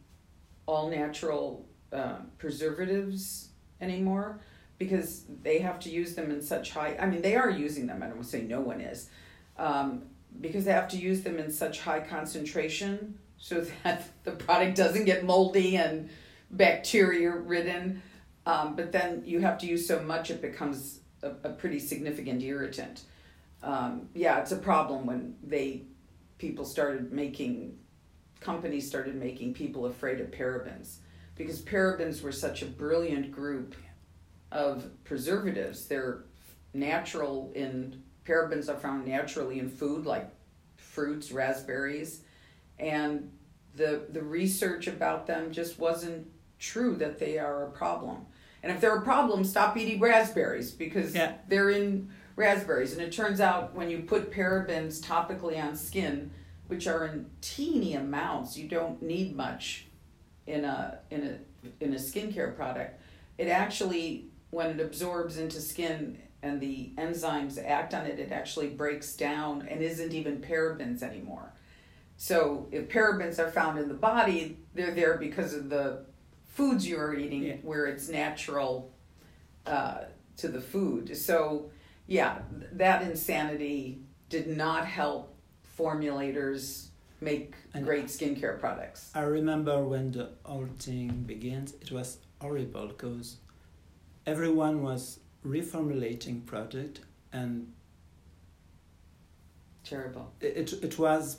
all 0.66 0.88
natural 0.90 1.66
uh, 1.92 2.18
preservatives 2.38 3.48
anymore 3.80 4.40
because 4.78 5.24
they 5.42 5.58
have 5.58 5.78
to 5.80 5.90
use 5.90 6.14
them 6.14 6.30
in 6.30 6.42
such 6.42 6.72
high. 6.72 6.96
I 7.00 7.06
mean, 7.06 7.22
they 7.22 7.36
are 7.36 7.50
using 7.50 7.86
them. 7.86 8.02
I 8.02 8.08
don't 8.08 8.24
say 8.24 8.42
no 8.42 8.60
one 8.60 8.80
is, 8.80 9.08
um, 9.58 10.02
because 10.40 10.64
they 10.64 10.72
have 10.72 10.88
to 10.88 10.98
use 10.98 11.22
them 11.22 11.38
in 11.38 11.50
such 11.50 11.80
high 11.80 12.00
concentration 12.00 13.18
so 13.38 13.60
that 13.84 14.08
the 14.24 14.32
product 14.32 14.76
doesn't 14.76 15.04
get 15.04 15.24
moldy 15.24 15.76
and 15.76 16.10
bacteria 16.50 17.30
ridden. 17.30 18.02
Um, 18.44 18.76
but 18.76 18.92
then 18.92 19.22
you 19.24 19.40
have 19.40 19.58
to 19.58 19.66
use 19.66 19.88
so 19.88 20.00
much 20.00 20.30
it 20.30 20.40
becomes 20.40 21.00
a, 21.22 21.30
a 21.44 21.50
pretty 21.50 21.78
significant 21.78 22.42
irritant. 22.42 23.02
Um, 23.62 24.08
yeah, 24.14 24.38
it's 24.38 24.52
a 24.52 24.56
problem 24.56 25.06
when 25.06 25.36
they 25.42 25.82
people 26.38 26.64
started 26.64 27.12
making 27.12 27.78
companies 28.40 28.86
started 28.86 29.16
making 29.16 29.54
people 29.54 29.86
afraid 29.86 30.20
of 30.20 30.30
parabens 30.30 30.98
because 31.34 31.62
parabens 31.62 32.22
were 32.22 32.30
such 32.30 32.62
a 32.62 32.66
brilliant 32.66 33.32
group 33.32 33.74
of 34.56 34.88
preservatives. 35.04 35.86
They're 35.86 36.24
natural 36.72 37.52
in 37.54 38.02
parabens 38.24 38.68
are 38.68 38.78
found 38.78 39.06
naturally 39.06 39.58
in 39.58 39.68
food 39.68 40.06
like 40.06 40.28
fruits, 40.76 41.30
raspberries, 41.30 42.22
and 42.78 43.30
the 43.74 44.06
the 44.10 44.22
research 44.22 44.86
about 44.86 45.26
them 45.26 45.52
just 45.52 45.78
wasn't 45.78 46.26
true 46.58 46.96
that 46.96 47.18
they 47.18 47.38
are 47.38 47.66
a 47.66 47.70
problem. 47.70 48.24
And 48.62 48.72
if 48.72 48.80
they're 48.80 48.96
a 48.96 49.02
problem, 49.02 49.44
stop 49.44 49.76
eating 49.76 50.00
raspberries 50.00 50.70
because 50.70 51.14
Yeah. 51.14 51.34
they're 51.48 51.70
in 51.70 52.08
raspberries. 52.34 52.94
And 52.94 53.02
it 53.02 53.12
turns 53.12 53.40
out 53.40 53.74
when 53.74 53.90
you 53.90 54.00
put 54.00 54.32
parabens 54.32 55.00
topically 55.00 55.62
on 55.62 55.76
skin, 55.76 56.30
which 56.66 56.86
are 56.86 57.06
in 57.06 57.26
teeny 57.42 57.94
amounts, 57.94 58.56
you 58.56 58.68
don't 58.68 59.02
need 59.02 59.36
much 59.36 59.86
in 60.46 60.64
a 60.64 61.00
in 61.10 61.22
a 61.22 61.84
in 61.84 61.92
a 61.92 61.98
skincare 61.98 62.56
product. 62.56 62.98
It 63.36 63.48
actually 63.48 64.30
when 64.50 64.70
it 64.70 64.80
absorbs 64.80 65.38
into 65.38 65.60
skin 65.60 66.18
and 66.42 66.60
the 66.60 66.92
enzymes 66.98 67.62
act 67.64 67.94
on 67.94 68.06
it, 68.06 68.18
it 68.18 68.30
actually 68.32 68.68
breaks 68.68 69.16
down 69.16 69.66
and 69.68 69.82
isn't 69.82 70.12
even 70.12 70.40
parabens 70.40 71.02
anymore. 71.02 71.52
So 72.16 72.66
if 72.70 72.88
parabens 72.88 73.38
are 73.38 73.50
found 73.50 73.78
in 73.78 73.88
the 73.88 73.94
body, 73.94 74.56
they're 74.74 74.94
there 74.94 75.18
because 75.18 75.52
of 75.54 75.68
the 75.68 76.04
foods 76.46 76.88
you're 76.88 77.14
eating, 77.14 77.42
Yeah. 77.44 77.56
where 77.62 77.86
it's 77.86 78.08
natural 78.08 78.92
uh, 79.66 80.04
to 80.38 80.48
the 80.48 80.60
food. 80.60 81.16
So 81.16 81.70
yeah, 82.06 82.38
that 82.72 83.02
insanity 83.02 84.00
did 84.28 84.46
not 84.56 84.86
help 84.86 85.34
formulators 85.78 86.88
make 87.20 87.54
And- 87.74 87.84
great 87.84 88.06
skincare 88.06 88.58
products. 88.60 89.10
I 89.14 89.22
remember 89.22 89.82
when 89.84 90.12
the 90.12 90.30
whole 90.44 90.68
thing 90.78 91.24
began, 91.26 91.66
it 91.80 91.90
was 91.90 92.18
horrible 92.40 92.88
because 92.88 93.36
everyone 94.26 94.82
was 94.82 95.20
reformulating 95.46 96.44
product 96.46 97.00
and 97.32 97.72
Terrible. 99.84 100.32
it, 100.40 100.72
it 100.82 100.98
was 100.98 101.38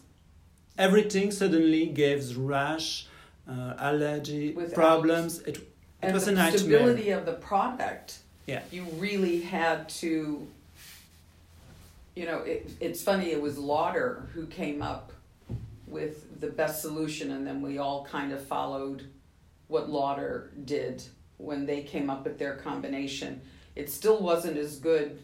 everything 0.78 1.32
suddenly 1.32 1.88
gives 1.88 2.36
rash, 2.36 3.08
uh, 3.50 3.74
allergy 3.78 4.52
problems. 4.74 5.40
It, 5.42 5.58
it 5.58 5.68
and 6.02 6.14
was 6.14 6.28
a 6.28 6.32
nightmare. 6.32 6.58
stability 6.60 7.10
of 7.10 7.26
the 7.26 7.34
product 7.34 8.20
Yeah. 8.46 8.62
you 8.72 8.84
really 8.98 9.42
had 9.42 9.90
to 10.02 10.48
you 12.16 12.26
know 12.26 12.40
it, 12.40 12.70
it's 12.80 13.02
funny 13.04 13.32
it 13.32 13.42
was 13.42 13.58
lauder 13.58 14.28
who 14.34 14.46
came 14.46 14.82
up 14.82 15.12
with 15.88 16.40
the 16.40 16.48
best 16.48 16.82
solution 16.82 17.32
and 17.32 17.46
then 17.48 17.62
we 17.62 17.78
all 17.80 18.06
kind 18.06 18.32
of 18.32 18.42
followed 18.46 19.08
what 19.68 19.90
lauder 19.90 20.52
did 20.66 21.04
when 21.38 21.66
they 21.66 21.82
came 21.82 22.10
up 22.10 22.24
with 22.26 22.38
their 22.40 22.56
combination. 22.56 23.42
It 23.76 23.90
still 23.90 24.22
wasn't 24.22 24.58
as 24.58 24.80
good 24.80 25.24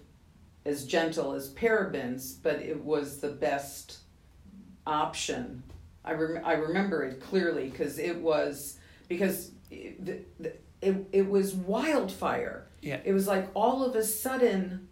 as 0.65 0.85
gentle 0.85 1.33
as 1.33 1.49
parabens 1.49 2.35
but 2.41 2.55
it 2.55 2.81
was 2.83 3.19
the 3.19 3.29
best 3.29 3.97
option. 4.85 5.63
I, 6.05 6.13
rem- 6.13 6.43
I 6.45 6.53
remember 6.53 7.03
it 7.03 7.21
clearly 7.21 7.69
because 7.69 7.97
it 7.99 8.17
was 8.17 8.77
because 9.07 9.51
it, 9.71 10.27
it, 10.81 11.07
it 11.11 11.29
was 11.29 11.53
wildfire. 11.53 12.67
Yeah. 12.81 12.99
it 13.05 13.13
was 13.13 13.27
like 13.27 13.49
all 13.53 13.85
of 13.85 13.95
a 13.95 14.03
sudden 14.03 14.89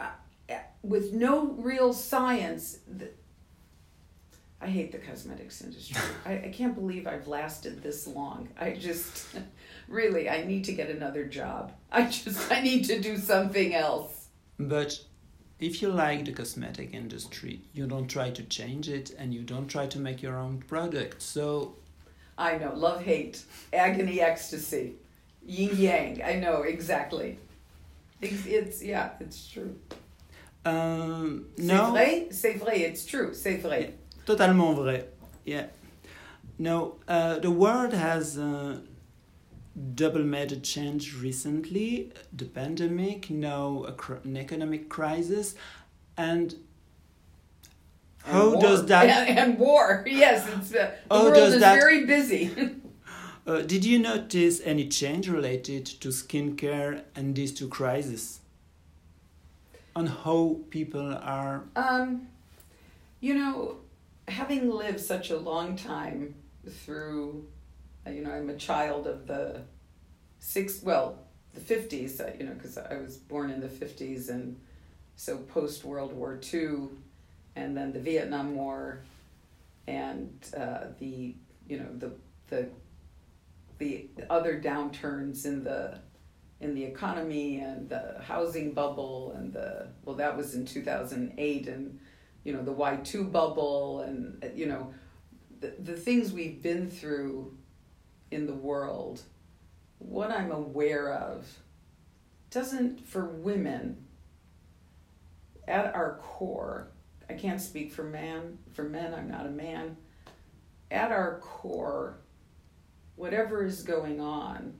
uh, 0.00 0.08
uh, 0.50 0.54
with 0.82 1.12
no 1.12 1.52
real 1.52 1.92
science 1.92 2.78
the, 2.88 3.10
i 4.64 4.66
hate 4.66 4.90
the 4.92 4.98
cosmetics 4.98 5.60
industry. 5.62 6.00
I, 6.26 6.32
I 6.32 6.52
can't 6.52 6.74
believe 6.74 7.06
i've 7.06 7.28
lasted 7.28 7.82
this 7.82 8.06
long. 8.06 8.48
I 8.58 8.72
just 8.72 9.26
really 9.88 10.28
i 10.28 10.44
need 10.44 10.64
to 10.64 10.72
get 10.72 10.88
another 10.90 11.24
job. 11.24 11.72
I 11.92 12.04
just 12.06 12.50
i 12.50 12.60
need 12.60 12.84
to 12.86 13.00
do 13.00 13.16
something 13.16 13.74
else. 13.74 14.28
But 14.58 14.98
if 15.60 15.82
you 15.82 15.88
like 15.88 16.24
the 16.24 16.32
cosmetic 16.32 16.94
industry, 16.94 17.62
you 17.72 17.86
don't 17.86 18.08
try 18.08 18.30
to 18.30 18.42
change 18.44 18.88
it 18.88 19.14
and 19.18 19.32
you 19.32 19.42
don't 19.42 19.68
try 19.68 19.86
to 19.86 19.98
make 19.98 20.22
your 20.22 20.38
own 20.38 20.58
product. 20.58 21.22
So 21.22 21.76
i 22.36 22.56
know. 22.58 22.72
Love 22.74 23.02
hate 23.02 23.42
agony 23.72 24.20
ecstasy 24.20 24.94
yin 25.46 25.76
yang. 25.76 26.22
I 26.22 26.34
know 26.36 26.62
exactly. 26.62 27.38
It's, 28.20 28.46
it's 28.46 28.82
yeah 28.82 29.10
it's 29.20 29.46
true. 29.46 29.76
Um, 30.66 31.46
c'est 31.56 31.66
no, 31.66 31.90
vrai? 31.90 32.28
C'est 32.30 32.58
vrai 32.58 32.80
it's 32.80 33.04
true. 33.04 33.34
C'est 33.34 33.60
vrai 33.60 33.92
totalement 34.26 34.76
vrai. 34.76 35.04
Yeah. 35.44 35.66
No, 36.58 36.96
uh, 37.08 37.38
the 37.40 37.50
world 37.50 37.92
has 37.92 38.38
uh, 38.38 38.78
double 39.94 40.22
major 40.22 40.60
change 40.60 41.14
recently. 41.20 42.12
The 42.32 42.44
pandemic, 42.44 43.28
now 43.30 43.84
a 43.88 43.92
cr- 43.92 44.22
an 44.24 44.36
economic 44.36 44.88
crisis, 44.88 45.54
and 46.16 46.54
And 48.26 48.32
how 48.36 48.50
war. 48.52 48.60
does 48.62 48.86
that? 48.86 49.06
and, 49.06 49.38
and 49.42 49.58
war 49.58 50.02
yes 50.06 50.46
it's 50.48 50.72
uh, 50.74 50.90
the 51.08 51.14
How 51.14 51.24
world 51.24 51.36
is 51.54 51.60
that- 51.60 51.78
very 51.80 52.06
busy 52.06 52.50
Uh, 53.46 53.60
did 53.60 53.84
you 53.84 53.98
notice 53.98 54.62
any 54.64 54.88
change 54.88 55.28
related 55.28 55.84
to 55.84 56.08
skincare 56.08 57.02
and 57.14 57.34
these 57.36 57.52
two 57.52 57.68
crises? 57.68 58.40
On 59.94 60.06
how 60.06 60.56
people 60.70 61.12
are 61.20 61.64
um 61.76 62.26
you 63.20 63.34
know 63.34 63.76
having 64.28 64.70
lived 64.70 65.00
such 65.00 65.30
a 65.30 65.36
long 65.36 65.76
time 65.76 66.34
through 66.68 67.46
uh, 68.06 68.10
you 68.10 68.22
know 68.22 68.30
i'm 68.30 68.48
a 68.50 68.56
child 68.56 69.06
of 69.06 69.26
the 69.26 69.60
six 70.38 70.82
well 70.82 71.18
the 71.54 71.60
50s 71.60 72.20
uh, 72.20 72.30
you 72.38 72.46
know 72.46 72.54
because 72.54 72.78
i 72.78 72.96
was 72.96 73.16
born 73.16 73.50
in 73.50 73.60
the 73.60 73.68
50s 73.68 74.28
and 74.28 74.58
so 75.16 75.36
post 75.38 75.84
world 75.84 76.12
war 76.12 76.40
ii 76.52 76.88
and 77.56 77.76
then 77.76 77.92
the 77.92 78.00
vietnam 78.00 78.54
war 78.54 79.00
and 79.86 80.30
uh, 80.56 80.86
the 80.98 81.34
you 81.68 81.78
know 81.78 81.88
the 81.98 82.12
the 82.48 82.68
the 83.78 84.08
other 84.30 84.60
downturns 84.60 85.44
in 85.44 85.64
the 85.64 85.98
in 86.60 86.74
the 86.74 86.84
economy 86.84 87.60
and 87.60 87.88
the 87.88 88.16
housing 88.22 88.72
bubble 88.72 89.34
and 89.36 89.52
the 89.52 89.88
well 90.04 90.16
that 90.16 90.36
was 90.36 90.54
in 90.54 90.64
2008 90.64 91.68
and 91.68 91.98
you 92.44 92.52
know 92.52 92.62
the 92.62 92.74
Y2 92.74 93.32
bubble 93.32 94.02
and 94.02 94.44
you 94.54 94.66
know 94.66 94.92
the, 95.60 95.74
the 95.78 95.96
things 95.96 96.32
we've 96.32 96.62
been 96.62 96.88
through 96.88 97.56
in 98.30 98.46
the 98.46 98.54
world 98.54 99.22
what 99.98 100.30
I'm 100.30 100.52
aware 100.52 101.12
of 101.12 101.46
doesn't 102.50 103.06
for 103.06 103.24
women 103.24 104.04
at 105.66 105.94
our 105.94 106.18
core 106.18 106.88
I 107.28 107.32
can't 107.32 107.60
speak 107.60 107.92
for 107.92 108.04
man 108.04 108.58
for 108.74 108.84
men 108.84 109.14
I'm 109.14 109.30
not 109.30 109.46
a 109.46 109.50
man 109.50 109.96
at 110.90 111.10
our 111.10 111.38
core 111.40 112.18
whatever 113.16 113.64
is 113.64 113.82
going 113.82 114.20
on 114.20 114.74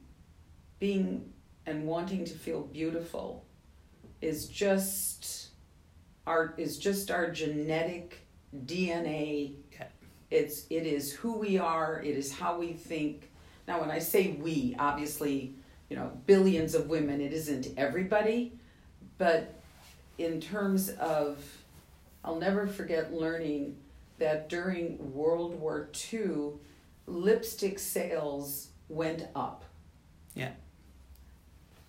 being 0.78 1.32
and 1.66 1.86
wanting 1.86 2.24
to 2.26 2.34
feel 2.34 2.62
beautiful 2.62 3.46
is 4.20 4.48
just 4.48 5.53
our 6.26 6.54
is 6.56 6.78
just 6.78 7.10
our 7.10 7.30
genetic 7.30 8.26
DNA. 8.66 9.54
Yeah. 9.72 9.86
It's 10.30 10.66
it 10.70 10.86
is 10.86 11.12
who 11.12 11.38
we 11.38 11.58
are. 11.58 12.02
It 12.04 12.16
is 12.16 12.32
how 12.32 12.58
we 12.58 12.72
think. 12.72 13.30
Now, 13.66 13.80
when 13.80 13.90
I 13.90 13.98
say 13.98 14.36
we, 14.40 14.76
obviously, 14.78 15.54
you 15.88 15.96
know, 15.96 16.10
billions 16.26 16.74
of 16.74 16.88
women. 16.88 17.20
It 17.20 17.32
isn't 17.32 17.68
everybody, 17.76 18.52
but 19.18 19.60
in 20.18 20.40
terms 20.40 20.90
of, 20.90 21.38
I'll 22.24 22.38
never 22.38 22.66
forget 22.66 23.12
learning 23.12 23.76
that 24.18 24.48
during 24.48 25.12
World 25.12 25.54
War 25.60 25.88
II, 26.12 26.52
lipstick 27.06 27.78
sales 27.78 28.68
went 28.88 29.26
up. 29.34 29.64
Yeah. 30.34 30.52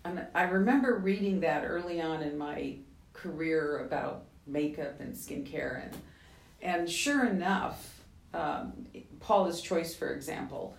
And 0.03 0.25
I 0.35 0.43
remember 0.43 0.97
reading 0.97 1.39
that 1.39 1.63
early 1.65 2.01
on 2.01 2.21
in 2.21 2.37
my 2.37 2.75
career 3.13 3.79
about 3.79 4.24
makeup 4.47 4.99
and 4.99 5.13
skincare 5.13 5.83
and 5.85 5.97
and 6.61 6.89
sure 6.89 7.25
enough, 7.25 7.99
um, 8.33 8.87
Paula's 9.19 9.61
Choice, 9.61 9.93
for 9.93 10.09
example, 10.13 10.75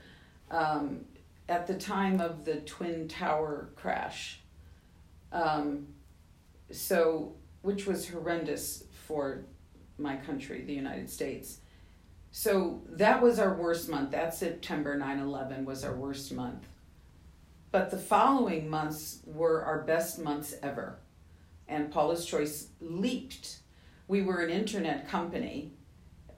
um, 0.51 1.05
at 1.49 1.67
the 1.67 1.75
time 1.75 2.21
of 2.21 2.45
the 2.45 2.57
Twin 2.63 3.07
Tower 3.09 3.71
crash, 3.77 4.41
um, 5.33 5.87
so 6.73 7.35
which 7.63 7.87
was 7.87 8.09
horrendous 8.09 8.85
for 9.07 9.45
my 9.99 10.17
country, 10.17 10.63
the 10.63 10.73
United 10.75 11.09
States. 11.09 11.59
So 12.33 12.83
that 12.89 13.23
was 13.23 13.39
our 13.39 13.55
worst 13.55 13.89
month. 13.89 14.11
That 14.11 14.35
September 14.35 14.97
9 14.97 15.19
11 15.21 15.65
was 15.65 15.85
our 15.85 15.95
worst 15.95 16.33
month. 16.33 16.67
but 17.71 17.91
the 17.91 17.99
following 17.99 18.69
months 18.71 19.21
were 19.27 19.63
our 19.63 19.83
best 19.83 20.19
months 20.19 20.55
ever. 20.63 20.99
And 21.69 21.91
Paula's 21.91 22.25
Choice 22.25 22.69
leaped. 22.81 23.59
We 24.09 24.23
were 24.23 24.41
an 24.41 24.51
internet 24.51 25.09
company 25.09 25.73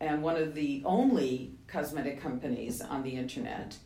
and 0.01 0.23
one 0.23 0.37
of 0.37 0.55
the 0.55 0.83
only 0.85 1.55
cosmetic 1.67 2.21
companies 2.21 2.81
on 2.81 3.03
the 3.03 3.11
internet. 3.11 3.77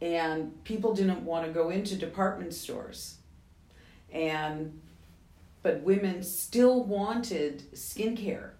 And 0.00 0.64
people 0.64 0.94
didn't 0.94 1.24
want 1.24 1.46
to 1.46 1.52
go 1.52 1.70
into 1.70 1.96
department 1.96 2.54
stores. 2.54 3.18
And 4.12 4.80
but 5.62 5.82
women 5.82 6.22
still 6.22 6.84
wanted 6.84 7.70
skincare 7.72 8.52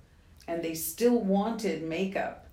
and 0.47 0.62
they 0.62 0.75
still 0.75 1.21
wanted 1.21 1.83
makeup. 1.83 2.47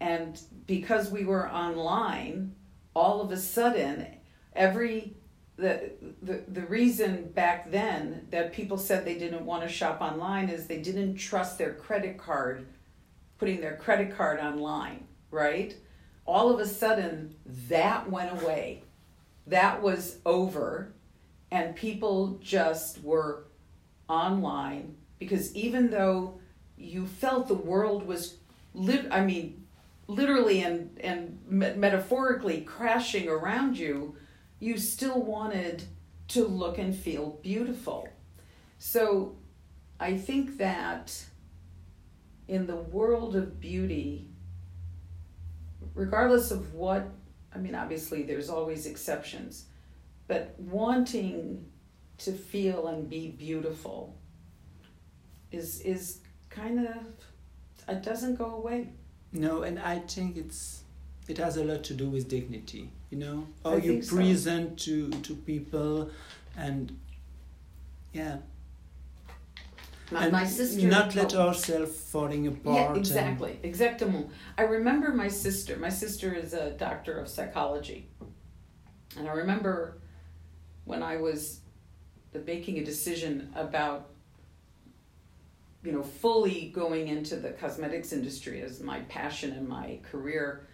And 0.00 0.40
because 0.66 1.10
we 1.10 1.24
were 1.24 1.48
online, 1.50 2.54
all 2.94 3.20
of 3.20 3.30
a 3.30 3.36
sudden 3.36 4.06
every 4.54 5.14
the, 5.56 5.90
the 6.22 6.44
the 6.48 6.66
reason 6.66 7.30
back 7.30 7.70
then 7.70 8.26
that 8.30 8.52
people 8.52 8.76
said 8.76 9.04
they 9.04 9.18
didn't 9.18 9.46
want 9.46 9.62
to 9.62 9.68
shop 9.68 10.00
online 10.02 10.50
is 10.50 10.66
they 10.66 10.82
didn't 10.82 11.16
trust 11.16 11.56
their 11.56 11.72
credit 11.72 12.18
card 12.18 12.66
putting 13.38 13.60
their 13.60 13.76
credit 13.76 14.16
card 14.16 14.40
online, 14.40 15.06
right? 15.30 15.74
All 16.26 16.52
of 16.52 16.60
a 16.60 16.66
sudden 16.66 17.34
that 17.68 18.10
went 18.10 18.42
away. 18.42 18.82
That 19.46 19.82
was 19.82 20.18
over 20.26 20.92
and 21.50 21.76
people 21.76 22.38
just 22.42 23.02
were 23.02 23.44
online 24.08 24.96
because 25.18 25.54
even 25.54 25.90
though 25.90 26.38
you 26.76 27.06
felt 27.06 27.48
the 27.48 27.54
world 27.54 28.06
was 28.06 28.36
lit 28.74 29.06
I 29.10 29.24
mean 29.24 29.64
literally 30.08 30.62
and 30.62 30.98
and 31.00 31.38
metaphorically 31.48 32.62
crashing 32.62 33.28
around 33.28 33.78
you 33.78 34.15
you 34.58 34.78
still 34.78 35.22
wanted 35.22 35.84
to 36.28 36.46
look 36.46 36.78
and 36.78 36.94
feel 36.94 37.38
beautiful. 37.42 38.08
So 38.78 39.36
I 40.00 40.16
think 40.16 40.58
that 40.58 41.24
in 42.48 42.66
the 42.66 42.76
world 42.76 43.36
of 43.36 43.60
beauty, 43.60 44.28
regardless 45.94 46.50
of 46.50 46.74
what, 46.74 47.08
I 47.54 47.58
mean, 47.58 47.74
obviously 47.74 48.22
there's 48.22 48.48
always 48.48 48.86
exceptions, 48.86 49.66
but 50.28 50.54
wanting 50.58 51.66
to 52.18 52.32
feel 52.32 52.88
and 52.88 53.08
be 53.08 53.28
beautiful 53.28 54.16
is 55.52 55.80
is 55.82 56.20
kind 56.50 56.86
of 56.86 56.96
it 57.88 58.02
doesn't 58.02 58.36
go 58.36 58.46
away. 58.46 58.88
No, 59.32 59.62
and 59.62 59.78
I 59.78 59.98
think 60.00 60.36
it's 60.36 60.82
it 61.28 61.38
has 61.38 61.56
a 61.56 61.64
lot 61.64 61.84
to 61.84 61.94
do 61.94 62.08
with 62.08 62.28
dignity 62.28 62.90
you 63.10 63.18
know? 63.18 63.46
How 63.62 63.72
I 63.72 63.76
you 63.76 64.02
present 64.02 64.80
so. 64.80 64.84
to 64.86 65.10
to 65.10 65.34
people 65.34 66.10
and 66.56 66.98
yeah. 68.12 68.38
My, 70.10 70.22
and 70.22 70.32
my 70.32 70.44
sister 70.44 70.86
not 70.86 71.16
let 71.16 71.34
oh, 71.34 71.48
ourselves 71.48 71.98
falling 71.98 72.46
apart 72.46 72.94
yeah 72.94 73.00
exactly 73.00 73.58
exactement. 73.62 74.30
I 74.56 74.62
remember 74.62 75.12
my 75.12 75.28
sister 75.28 75.76
my 75.76 75.88
sister 75.88 76.32
is 76.32 76.52
a 76.52 76.70
doctor 76.70 77.18
of 77.18 77.28
psychology. 77.28 78.08
And 79.18 79.28
i 79.28 79.32
remember 79.32 79.98
when 80.84 81.02
i 81.02 81.16
was 81.16 81.60
making 82.44 82.78
a 82.78 82.84
decision 82.84 83.50
about 83.54 84.10
you 85.82 85.90
know 85.90 86.02
fully 86.02 86.70
going 86.74 87.08
into 87.08 87.36
the 87.36 87.50
cosmetics 87.50 88.12
industry 88.12 88.60
as 88.60 88.80
my 88.80 89.00
passion 89.00 89.52
and 89.52 89.66
my 89.66 89.98
career 90.10 90.68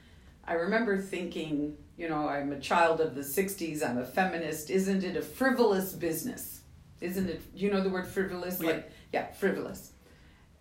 I 0.44 0.54
remember 0.54 0.98
thinking, 0.98 1.76
you 1.96 2.08
know, 2.08 2.28
I'm 2.28 2.52
a 2.52 2.58
child 2.58 3.00
of 3.00 3.14
the 3.14 3.20
60s, 3.20 3.86
I'm 3.86 3.98
a 3.98 4.04
feminist. 4.04 4.70
Isn't 4.70 5.04
it 5.04 5.16
a 5.16 5.22
frivolous 5.22 5.92
business? 5.92 6.60
Isn't 7.00 7.28
it, 7.28 7.42
you 7.54 7.70
know 7.70 7.82
the 7.82 7.90
word 7.90 8.06
frivolous? 8.06 8.60
Yeah. 8.60 8.66
Like, 8.66 8.90
yeah, 9.12 9.30
frivolous. 9.32 9.92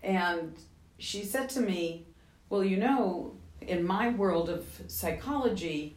And 0.03 0.55
she 0.97 1.23
said 1.23 1.49
to 1.49 1.61
me, 1.61 2.05
well, 2.49 2.63
you 2.63 2.77
know, 2.77 3.35
in 3.61 3.85
my 3.85 4.09
world 4.09 4.49
of 4.49 4.65
psychology, 4.87 5.95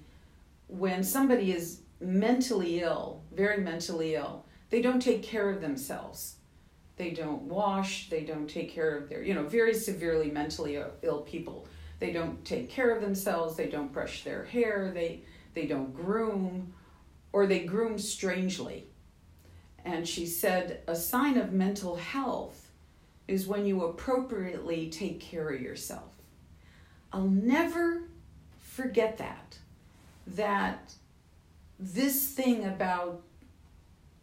when 0.68 1.02
somebody 1.02 1.52
is 1.52 1.80
mentally 2.00 2.80
ill, 2.80 3.22
very 3.32 3.62
mentally 3.62 4.14
ill, 4.14 4.44
they 4.70 4.82
don't 4.82 5.00
take 5.00 5.22
care 5.22 5.50
of 5.50 5.60
themselves. 5.60 6.36
They 6.96 7.10
don't 7.10 7.42
wash, 7.42 8.08
they 8.08 8.22
don't 8.22 8.48
take 8.48 8.70
care 8.70 8.96
of 8.96 9.08
their, 9.08 9.22
you 9.22 9.34
know, 9.34 9.42
very 9.42 9.74
severely 9.74 10.30
mentally 10.30 10.80
ill 11.02 11.22
people 11.22 11.66
they 11.98 12.12
don't 12.12 12.44
take 12.44 12.68
care 12.70 12.94
of 12.94 13.02
themselves, 13.02 13.56
they 13.56 13.68
don't 13.68 13.92
brush 13.92 14.24
their 14.24 14.44
hair, 14.44 14.90
they, 14.92 15.22
they 15.54 15.66
don't 15.66 15.94
groom, 15.94 16.72
or 17.32 17.46
they 17.46 17.60
groom 17.60 17.98
strangely. 17.98 18.86
And 19.84 20.06
she 20.08 20.26
said, 20.26 20.80
a 20.86 20.96
sign 20.96 21.36
of 21.36 21.52
mental 21.52 21.96
health 21.96 22.70
is 23.28 23.46
when 23.46 23.66
you 23.66 23.84
appropriately 23.84 24.88
take 24.90 25.20
care 25.20 25.50
of 25.50 25.60
yourself. 25.60 26.12
I'll 27.12 27.28
never 27.28 28.02
forget 28.60 29.18
that. 29.18 29.58
That 30.26 30.94
this 31.78 32.30
thing 32.30 32.64
about 32.64 33.22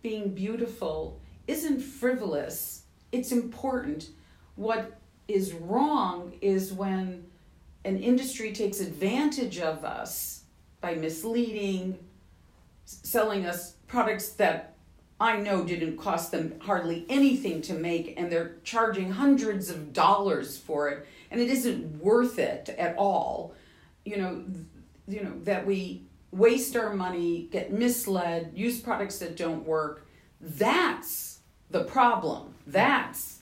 being 0.01 0.33
beautiful 0.33 1.19
isn't 1.47 1.81
frivolous, 1.81 2.83
it's 3.11 3.31
important. 3.31 4.09
What 4.55 4.99
is 5.27 5.53
wrong 5.53 6.33
is 6.41 6.73
when 6.73 7.25
an 7.83 7.97
industry 8.01 8.51
takes 8.51 8.79
advantage 8.79 9.59
of 9.59 9.83
us 9.83 10.43
by 10.81 10.95
misleading, 10.95 11.97
selling 12.85 13.45
us 13.45 13.75
products 13.87 14.29
that 14.29 14.73
I 15.19 15.37
know 15.37 15.63
didn't 15.63 15.97
cost 15.97 16.31
them 16.31 16.59
hardly 16.61 17.05
anything 17.07 17.61
to 17.63 17.73
make, 17.73 18.15
and 18.17 18.31
they're 18.31 18.55
charging 18.63 19.11
hundreds 19.11 19.69
of 19.69 19.93
dollars 19.93 20.57
for 20.57 20.89
it, 20.89 21.07
and 21.29 21.39
it 21.39 21.49
isn't 21.49 22.01
worth 22.01 22.39
it 22.39 22.69
at 22.69 22.95
all. 22.97 23.53
You 24.03 24.17
know, 24.17 24.43
you 25.07 25.23
know 25.23 25.33
that 25.43 25.65
we 25.65 26.01
waste 26.31 26.75
our 26.75 26.93
money, 26.93 27.47
get 27.51 27.71
misled, 27.71 28.51
use 28.55 28.79
products 28.79 29.19
that 29.19 29.37
don't 29.37 29.65
work. 29.65 30.07
That's 30.39 31.39
the 31.69 31.83
problem. 31.83 32.55
That's 32.65 33.41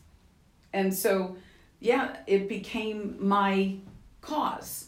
and 0.73 0.93
so 0.93 1.37
yeah, 1.79 2.17
it 2.27 2.49
became 2.49 3.15
my 3.19 3.75
cause 4.21 4.87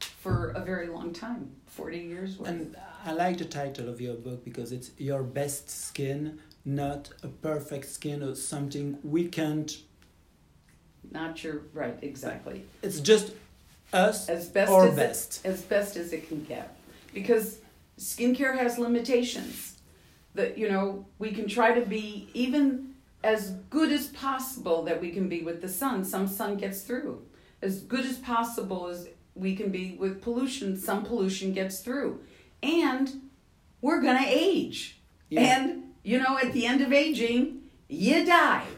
for 0.00 0.50
a 0.50 0.60
very 0.60 0.88
long 0.88 1.12
time 1.12 1.50
40 1.66 1.98
years 1.98 2.38
worth. 2.38 2.48
and 2.48 2.76
i 3.04 3.12
like 3.12 3.38
the 3.38 3.44
title 3.44 3.88
of 3.88 4.00
your 4.00 4.14
book 4.14 4.44
because 4.44 4.72
it's 4.72 4.90
your 4.98 5.22
best 5.22 5.70
skin 5.70 6.38
not 6.64 7.10
a 7.22 7.28
perfect 7.28 7.86
skin 7.86 8.22
or 8.22 8.34
something 8.34 8.98
we 9.02 9.28
can't 9.28 9.78
not 11.10 11.42
your 11.42 11.62
right 11.72 11.98
exactly. 12.02 12.64
It's 12.82 13.00
just 13.00 13.32
us 13.92 14.28
as 14.28 14.48
best 14.48 14.70
or 14.70 14.88
as 14.88 14.96
best. 14.96 15.44
it, 15.44 15.48
as 15.48 15.62
best 15.62 15.96
as 15.96 16.12
it 16.12 16.28
can 16.28 16.44
get. 16.44 16.76
Because 17.12 17.58
skincare 17.98 18.56
has 18.56 18.78
limitations 18.78 19.78
that 20.34 20.56
you 20.56 20.68
know 20.68 21.06
we 21.18 21.32
can 21.32 21.48
try 21.48 21.72
to 21.72 21.84
be 21.84 22.28
even 22.34 22.94
as 23.22 23.50
good 23.68 23.92
as 23.92 24.06
possible 24.08 24.82
that 24.84 25.00
we 25.00 25.10
can 25.10 25.28
be 25.28 25.42
with 25.42 25.60
the 25.60 25.68
sun. 25.68 26.04
Some 26.04 26.26
sun 26.26 26.56
gets 26.56 26.82
through 26.82 27.22
as 27.62 27.80
good 27.80 28.04
as 28.04 28.18
possible 28.18 28.88
as 28.88 29.08
we 29.34 29.54
can 29.54 29.70
be 29.70 29.96
with 29.98 30.22
pollution, 30.22 30.76
some 30.78 31.04
pollution 31.04 31.52
gets 31.52 31.80
through. 31.80 32.20
And 32.62 33.30
we're 33.80 34.02
going 34.02 34.18
to 34.22 34.28
age. 34.28 34.98
Yeah. 35.28 35.40
And, 35.40 35.84
you 36.02 36.18
know, 36.18 36.38
at 36.38 36.52
the 36.52 36.66
end 36.66 36.80
of 36.80 36.92
aging, 36.92 37.62
you 37.88 38.24
die. 38.26 38.64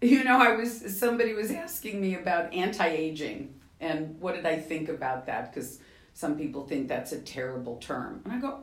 You 0.00 0.22
know, 0.22 0.38
I 0.40 0.54
was, 0.54 0.96
somebody 0.96 1.34
was 1.34 1.50
asking 1.50 2.00
me 2.00 2.14
about 2.14 2.54
anti 2.54 2.86
aging 2.86 3.52
and 3.80 4.20
what 4.20 4.34
did 4.34 4.46
I 4.46 4.56
think 4.56 4.88
about 4.88 5.26
that? 5.26 5.52
Because 5.52 5.80
some 6.14 6.36
people 6.36 6.66
think 6.66 6.88
that's 6.88 7.12
a 7.12 7.20
terrible 7.20 7.76
term. 7.76 8.20
And 8.24 8.32
I 8.32 8.38
go, 8.38 8.60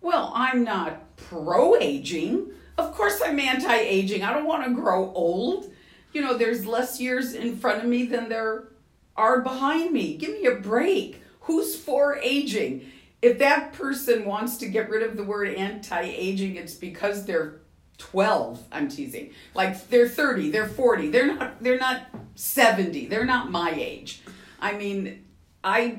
well, 0.00 0.32
I'm 0.34 0.64
not 0.64 1.16
pro 1.16 1.76
aging. 1.76 2.50
Of 2.78 2.94
course, 2.94 3.20
I'm 3.24 3.38
anti 3.38 3.74
aging. 3.74 4.22
I 4.22 4.32
don't 4.32 4.46
want 4.46 4.64
to 4.64 4.74
grow 4.74 5.12
old. 5.12 5.72
You 6.12 6.22
know, 6.22 6.36
there's 6.36 6.66
less 6.66 7.00
years 7.00 7.34
in 7.34 7.56
front 7.56 7.82
of 7.82 7.88
me 7.88 8.06
than 8.06 8.28
there 8.28 8.68
are 9.16 9.40
behind 9.40 9.92
me. 9.92 10.16
Give 10.16 10.30
me 10.30 10.46
a 10.46 10.56
break. 10.56 11.22
Who's 11.42 11.76
for 11.76 12.18
aging? 12.18 12.90
If 13.22 13.38
that 13.38 13.72
person 13.72 14.24
wants 14.24 14.58
to 14.58 14.68
get 14.68 14.90
rid 14.90 15.02
of 15.02 15.16
the 15.16 15.24
word 15.24 15.48
anti 15.48 16.02
aging, 16.02 16.56
it's 16.56 16.74
because 16.74 17.24
they're 17.24 17.60
12 17.98 18.62
i'm 18.72 18.88
teasing 18.88 19.30
like 19.54 19.88
they're 19.88 20.08
30 20.08 20.50
they're 20.50 20.68
40 20.68 21.10
they're 21.10 21.34
not 21.34 21.62
they're 21.62 21.78
not 21.78 22.02
70 22.34 23.06
they're 23.06 23.24
not 23.24 23.50
my 23.50 23.70
age 23.70 24.20
i 24.60 24.72
mean 24.72 25.24
i 25.64 25.98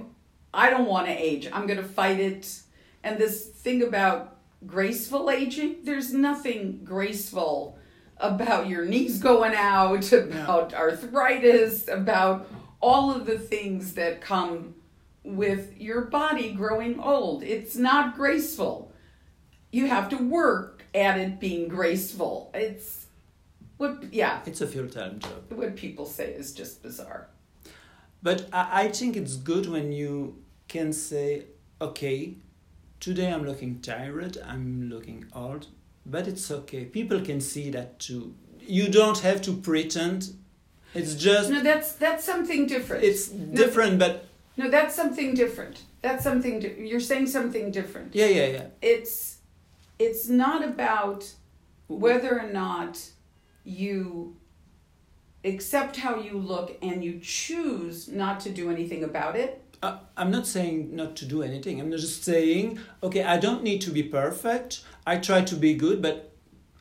i 0.53 0.69
don't 0.69 0.87
want 0.87 1.07
to 1.07 1.11
age 1.11 1.49
i'm 1.51 1.65
going 1.65 1.79
to 1.79 1.87
fight 1.87 2.19
it 2.19 2.61
and 3.03 3.17
this 3.17 3.47
thing 3.47 3.81
about 3.81 4.37
graceful 4.65 5.29
aging 5.31 5.77
there's 5.83 6.13
nothing 6.13 6.81
graceful 6.83 7.77
about 8.17 8.67
your 8.67 8.85
knees 8.85 9.19
going 9.19 9.55
out 9.55 10.11
about 10.11 10.73
arthritis 10.73 11.87
about 11.87 12.47
all 12.79 13.11
of 13.11 13.25
the 13.25 13.39
things 13.39 13.93
that 13.93 14.21
come 14.21 14.75
with 15.23 15.79
your 15.79 16.01
body 16.01 16.51
growing 16.53 16.99
old. 16.99 17.43
It's 17.43 17.75
not 17.75 18.15
graceful. 18.15 18.91
you 19.71 19.87
have 19.87 20.07
to 20.09 20.17
work 20.17 20.85
at 20.95 21.19
it 21.19 21.39
being 21.39 21.67
graceful. 21.67 22.49
It's 22.53 23.07
what, 23.77 24.11
yeah. 24.13 24.41
It's 24.45 24.61
a 24.61 24.67
full 24.67 24.87
time 24.87 25.19
job. 25.19 25.51
What 25.51 25.75
people 25.75 26.05
say 26.05 26.31
is 26.31 26.53
just 26.53 26.81
bizarre. 26.81 27.27
But 28.23 28.47
I, 28.51 28.83
I 28.83 28.87
think 28.89 29.15
it's 29.15 29.35
good 29.35 29.67
when 29.67 29.91
you 29.91 30.41
can 30.67 30.93
say, 30.93 31.45
okay, 31.79 32.35
today 32.99 33.31
I'm 33.31 33.45
looking 33.45 33.81
tired, 33.81 34.37
I'm 34.45 34.89
looking 34.89 35.25
old, 35.33 35.67
but 36.05 36.27
it's 36.27 36.49
okay. 36.49 36.85
People 36.85 37.21
can 37.21 37.41
see 37.41 37.69
that 37.71 37.99
too. 37.99 38.33
You 38.59 38.89
don't 38.89 39.19
have 39.19 39.41
to 39.43 39.53
pretend. 39.53 40.33
It's 40.97 41.15
just 41.15 41.49
no. 41.49 41.61
That's 41.61 41.93
that's 41.93 42.23
something 42.23 42.67
different. 42.67 43.03
It's 43.03 43.27
different, 43.27 43.93
no, 43.93 43.99
but 43.99 44.25
no, 44.57 44.69
that's 44.69 44.95
something 44.95 45.33
different. 45.33 45.81
That's 46.01 46.23
something 46.23 46.59
di- 46.59 46.75
you're 46.89 46.99
saying 46.99 47.27
something 47.27 47.71
different. 47.71 48.15
Yeah, 48.15 48.27
yeah, 48.27 48.47
yeah. 48.47 48.65
It's 48.81 49.37
it's 49.99 50.27
not 50.29 50.63
about 50.63 51.33
whether 51.87 52.39
or 52.39 52.49
not 52.51 53.09
you 53.63 54.35
accept 55.43 55.97
how 55.97 56.19
you 56.19 56.37
look 56.37 56.77
and 56.81 57.03
you 57.03 57.19
choose 57.19 58.07
not 58.07 58.39
to 58.41 58.49
do 58.49 58.69
anything 58.69 59.03
about 59.03 59.35
it. 59.35 59.63
Uh, 59.81 59.99
I'm 60.15 60.31
not 60.31 60.47
saying 60.47 60.95
not 60.95 61.15
to 61.17 61.25
do 61.25 61.43
anything. 61.43 61.79
I'm 61.79 61.91
just 61.91 62.23
saying, 62.23 62.79
okay, 63.03 63.23
I 63.23 63.37
don't 63.37 63.63
need 63.63 63.79
to 63.81 63.91
be 63.91 64.03
perfect. 64.03 64.83
I 65.05 65.17
try 65.17 65.41
to 65.41 65.55
be 65.55 65.75
good, 65.75 66.01
but 66.01 66.33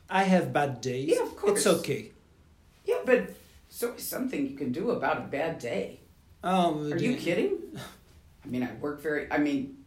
I 0.09 0.23
have 0.23 0.51
bad 0.51 0.81
days. 0.81 1.09
Yeah, 1.09 1.21
of 1.23 1.35
course. 1.35 1.59
It's 1.59 1.67
okay. 1.67 2.11
Yeah, 2.85 3.01
but 3.05 3.29
so 3.77 3.95
something 3.97 4.47
you 4.47 4.57
can 4.57 4.71
do 4.71 4.89
about 4.89 5.17
a 5.17 5.21
bad 5.21 5.59
day. 5.59 5.99
Oh, 6.43 6.89
are 6.91 6.97
you 6.97 7.15
kidding? 7.15 7.59
I 8.43 8.47
mean, 8.47 8.63
I 8.63 8.73
work 8.81 9.03
very. 9.03 9.31
I 9.31 9.37
mean, 9.37 9.77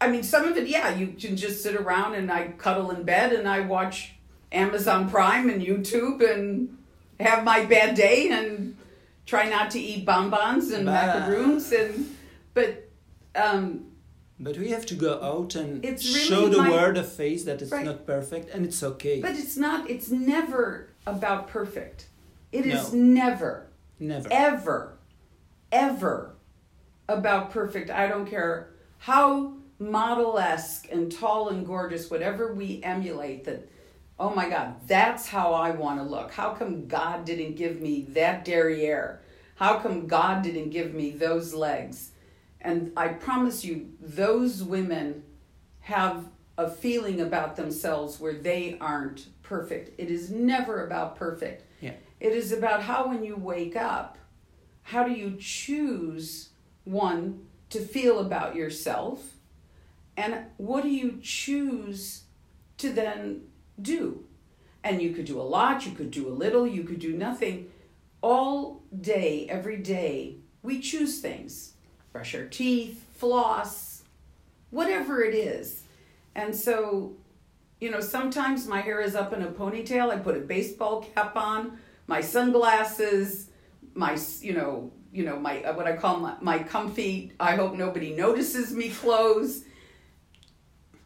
I 0.00 0.08
mean, 0.08 0.24
some 0.24 0.48
of 0.48 0.56
it, 0.56 0.66
yeah, 0.66 0.96
you 0.96 1.14
can 1.16 1.36
just 1.36 1.62
sit 1.62 1.76
around 1.76 2.14
and 2.14 2.28
I 2.28 2.48
cuddle 2.48 2.90
in 2.90 3.04
bed 3.04 3.32
and 3.32 3.48
I 3.48 3.60
watch 3.60 4.16
Amazon 4.50 5.08
Prime 5.08 5.48
and 5.48 5.62
YouTube 5.62 6.28
and 6.28 6.76
have 7.20 7.44
my 7.44 7.64
bad 7.64 7.94
day 7.94 8.30
and 8.30 8.76
try 9.26 9.48
not 9.48 9.70
to 9.70 9.78
eat 9.78 10.04
bonbons 10.04 10.72
and 10.72 10.84
bah. 10.84 11.06
macaroons 11.06 11.70
and 11.70 12.16
but 12.52 12.88
um 13.36 13.86
but 14.40 14.58
we 14.58 14.70
have 14.70 14.86
to 14.86 14.94
go 14.94 15.22
out 15.22 15.54
and 15.54 15.84
really 15.84 15.96
show 15.96 16.48
the 16.48 16.58
my, 16.58 16.70
world 16.70 16.96
a 16.96 17.04
face 17.04 17.44
that 17.44 17.62
it's 17.62 17.70
right. 17.70 17.86
not 17.86 18.06
perfect 18.06 18.50
and 18.52 18.64
it's 18.66 18.82
okay. 18.82 19.20
But 19.20 19.36
it's 19.36 19.56
not 19.56 19.88
it's 19.88 20.10
never 20.10 20.90
about 21.06 21.46
perfect. 21.48 22.08
It 22.52 22.66
is 22.66 22.92
no. 22.92 22.98
never 22.98 23.66
never 23.98 24.28
ever 24.30 24.98
ever 25.72 26.36
about 27.08 27.50
perfect. 27.50 27.90
I 27.90 28.08
don't 28.08 28.26
care 28.26 28.70
how 28.98 29.54
model 29.78 30.38
esque 30.38 30.88
and 30.90 31.12
tall 31.12 31.50
and 31.50 31.66
gorgeous, 31.66 32.10
whatever 32.10 32.54
we 32.54 32.82
emulate 32.82 33.44
that 33.44 33.68
oh 34.18 34.34
my 34.34 34.48
God, 34.48 34.76
that's 34.86 35.28
how 35.28 35.52
I 35.52 35.70
want 35.70 35.98
to 36.00 36.04
look. 36.04 36.32
How 36.32 36.54
come 36.54 36.86
God 36.86 37.24
didn't 37.24 37.56
give 37.56 37.80
me 37.80 38.02
that 38.10 38.44
derriere? 38.44 39.20
How 39.56 39.78
come 39.78 40.06
God 40.06 40.42
didn't 40.42 40.70
give 40.70 40.94
me 40.94 41.10
those 41.10 41.54
legs? 41.54 42.12
And 42.60 42.92
I 42.96 43.08
promise 43.08 43.64
you, 43.64 43.90
those 44.00 44.62
women 44.62 45.22
have 45.80 46.24
a 46.58 46.68
feeling 46.70 47.20
about 47.20 47.56
themselves 47.56 48.18
where 48.18 48.32
they 48.32 48.76
aren't 48.80 49.26
perfect. 49.42 49.98
It 50.00 50.10
is 50.10 50.30
never 50.30 50.84
about 50.84 51.16
perfect. 51.16 51.64
It 52.20 52.32
is 52.32 52.52
about 52.52 52.82
how, 52.82 53.08
when 53.08 53.24
you 53.24 53.36
wake 53.36 53.76
up, 53.76 54.18
how 54.82 55.04
do 55.04 55.12
you 55.12 55.36
choose 55.38 56.50
one 56.84 57.46
to 57.70 57.80
feel 57.80 58.20
about 58.20 58.54
yourself? 58.54 59.34
And 60.16 60.46
what 60.56 60.82
do 60.82 60.88
you 60.88 61.18
choose 61.22 62.22
to 62.78 62.92
then 62.92 63.42
do. 63.80 64.24
And 64.84 65.02
you 65.02 65.12
could 65.12 65.24
do 65.24 65.40
a 65.40 65.42
lot, 65.42 65.86
you 65.86 65.92
could 65.92 66.10
do 66.10 66.28
a 66.28 66.30
little, 66.30 66.66
you 66.66 66.84
could 66.84 67.00
do 67.00 67.16
nothing. 67.16 67.70
All 68.22 68.82
day, 68.98 69.46
every 69.48 69.76
day, 69.78 70.36
we 70.62 70.80
choose 70.80 71.20
things 71.20 71.72
brush 72.12 72.34
our 72.34 72.46
teeth, 72.46 73.04
floss, 73.12 74.02
whatever 74.70 75.22
it 75.22 75.34
is. 75.34 75.82
And 76.34 76.56
so, 76.56 77.12
you 77.78 77.90
know, 77.90 78.00
sometimes 78.00 78.66
my 78.66 78.80
hair 78.80 79.02
is 79.02 79.14
up 79.14 79.34
in 79.34 79.42
a 79.42 79.48
ponytail. 79.48 80.10
I 80.10 80.16
put 80.16 80.34
a 80.34 80.40
baseball 80.40 81.02
cap 81.02 81.36
on, 81.36 81.78
my 82.06 82.20
sunglasses, 82.20 83.50
my, 83.94 84.18
you 84.40 84.54
know, 84.54 84.92
you 85.12 85.24
know, 85.24 85.38
my 85.38 85.62
uh, 85.62 85.74
what 85.74 85.86
I 85.86 85.96
call 85.96 86.18
my, 86.18 86.34
my 86.40 86.58
comfy, 86.58 87.32
I 87.40 87.56
hope 87.56 87.74
nobody 87.74 88.14
notices 88.14 88.72
me 88.72 88.90
clothes. 88.90 89.64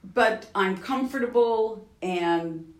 But 0.02 0.46
I'm 0.54 0.78
comfortable 0.78 1.88
and 2.02 2.72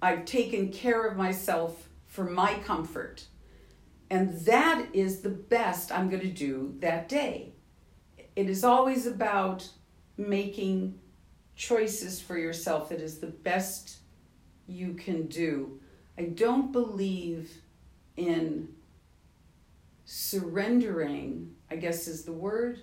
I've 0.00 0.24
taken 0.24 0.70
care 0.70 1.06
of 1.06 1.16
myself 1.16 1.88
for 2.06 2.24
my 2.24 2.54
comfort. 2.60 3.24
And 4.10 4.38
that 4.40 4.86
is 4.92 5.20
the 5.20 5.30
best 5.30 5.92
I'm 5.92 6.08
going 6.08 6.22
to 6.22 6.28
do 6.28 6.74
that 6.80 7.08
day. 7.08 7.52
It 8.36 8.48
is 8.48 8.64
always 8.64 9.06
about 9.06 9.68
making 10.16 10.98
choices 11.54 12.20
for 12.20 12.36
yourself. 12.36 12.90
It 12.90 13.00
is 13.00 13.18
the 13.18 13.28
best 13.28 13.98
you 14.66 14.94
can 14.94 15.26
do. 15.26 15.80
I 16.18 16.22
don't 16.24 16.72
believe 16.72 17.50
in 18.16 18.68
surrendering, 20.04 21.54
I 21.70 21.76
guess 21.76 22.08
is 22.08 22.24
the 22.24 22.32
word, 22.32 22.80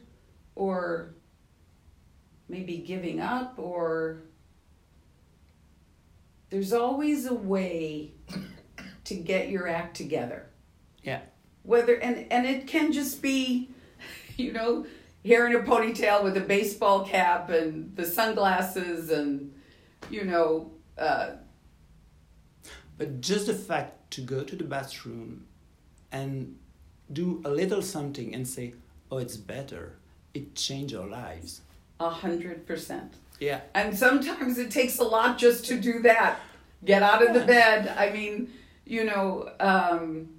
or 0.56 1.13
maybe 2.48 2.78
giving 2.78 3.20
up, 3.20 3.56
or 3.58 4.24
there's 6.50 6.74
always 6.74 7.26
a 7.26 7.34
way 7.34 8.13
to 9.04 9.16
get 9.16 9.50
your 9.50 9.68
act 9.68 9.98
together. 9.98 10.48
Yeah. 11.04 11.22
Whether 11.63 11.96
and 11.96 12.32
and 12.32 12.46
it 12.46 12.68
can 12.68 12.92
just 12.92 13.22
be, 13.22 13.70
you 14.38 14.54
know, 14.54 14.86
hair 15.26 15.48
in 15.48 15.56
a 15.56 15.60
ponytail 15.60 16.24
with 16.24 16.38
a 16.38 16.42
baseball 16.42 17.06
cap 17.06 17.50
and 17.50 17.96
the 17.96 18.06
sunglasses 18.06 19.10
and, 19.10 19.54
you 20.10 20.24
know. 20.24 20.72
Uh, 20.98 21.32
but 22.97 23.21
just 23.21 23.47
the 23.47 23.53
fact 23.53 24.12
to 24.12 24.21
go 24.21 24.43
to 24.43 24.55
the 24.55 24.63
bathroom 24.63 25.45
and 26.12 26.57
do 27.12 27.41
a 27.45 27.49
little 27.49 27.81
something 27.81 28.33
and 28.33 28.47
say, 28.47 28.73
"Oh, 29.12 29.17
it's 29.17 29.38
better," 29.38 29.97
it 30.33 30.55
changed 30.55 30.95
our 30.95 31.07
lives. 31.07 31.62
A 31.99 32.10
hundred 32.10 32.65
percent. 32.65 33.13
Yeah. 33.39 33.62
And 33.73 33.97
sometimes 33.97 34.57
it 34.57 34.71
takes 34.71 34.97
a 34.99 35.03
lot 35.03 35.38
just 35.38 35.65
to 35.65 35.79
do 35.79 35.99
that. 36.01 36.39
Get 36.86 37.03
out 37.03 37.25
of 37.25 37.33
the 37.33 37.45
bed. 37.45 37.93
I 37.97 38.12
mean, 38.12 38.51
you 38.86 39.03
know, 39.03 39.51
um, 39.60 40.29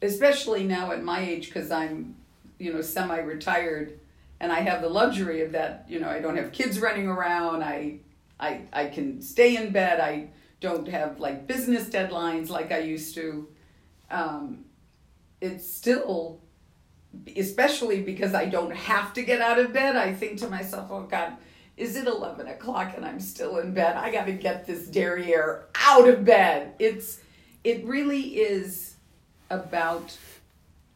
especially 0.00 0.64
now 0.64 0.92
at 0.92 1.02
my 1.02 1.20
age, 1.20 1.46
because 1.46 1.70
I'm, 1.70 2.16
you 2.58 2.72
know, 2.72 2.82
semi 2.82 3.18
retired 3.18 3.98
and 4.40 4.50
I 4.50 4.60
have 4.60 4.82
the 4.82 4.88
luxury 4.88 5.42
of 5.42 5.52
that, 5.52 5.86
you 5.88 6.00
know, 6.00 6.08
I 6.08 6.18
don't 6.18 6.36
have 6.36 6.50
kids 6.50 6.80
running 6.80 7.06
around. 7.06 7.62
I, 7.62 8.00
I, 8.40 8.62
I 8.72 8.86
can 8.86 9.22
stay 9.22 9.56
in 9.56 9.70
bed. 9.70 10.00
I 10.00 10.30
don't 10.62 10.88
have 10.88 11.20
like 11.20 11.46
business 11.46 11.88
deadlines 11.88 12.48
like 12.48 12.72
I 12.72 12.78
used 12.78 13.14
to. 13.16 13.48
Um, 14.10 14.64
it's 15.40 15.68
still, 15.70 16.40
especially 17.36 18.00
because 18.02 18.32
I 18.32 18.46
don't 18.46 18.74
have 18.74 19.12
to 19.14 19.22
get 19.22 19.40
out 19.40 19.58
of 19.58 19.72
bed, 19.72 19.96
I 19.96 20.14
think 20.14 20.38
to 20.38 20.48
myself, 20.48 20.88
oh 20.90 21.02
God, 21.02 21.34
is 21.76 21.96
it 21.96 22.06
11 22.06 22.46
o'clock 22.46 22.92
and 22.96 23.04
I'm 23.04 23.18
still 23.18 23.58
in 23.58 23.74
bed? 23.74 23.96
I 23.96 24.12
got 24.12 24.26
to 24.26 24.32
get 24.32 24.66
this 24.66 24.86
derriere 24.86 25.66
out 25.74 26.08
of 26.08 26.24
bed. 26.24 26.74
It's, 26.78 27.20
it 27.64 27.84
really 27.84 28.36
is 28.36 28.96
about 29.50 30.16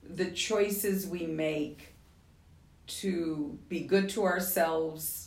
the 0.02 0.30
choices 0.30 1.06
we 1.06 1.26
make 1.26 1.94
to 2.86 3.58
be 3.68 3.80
good 3.80 4.08
to 4.10 4.24
ourselves. 4.24 5.25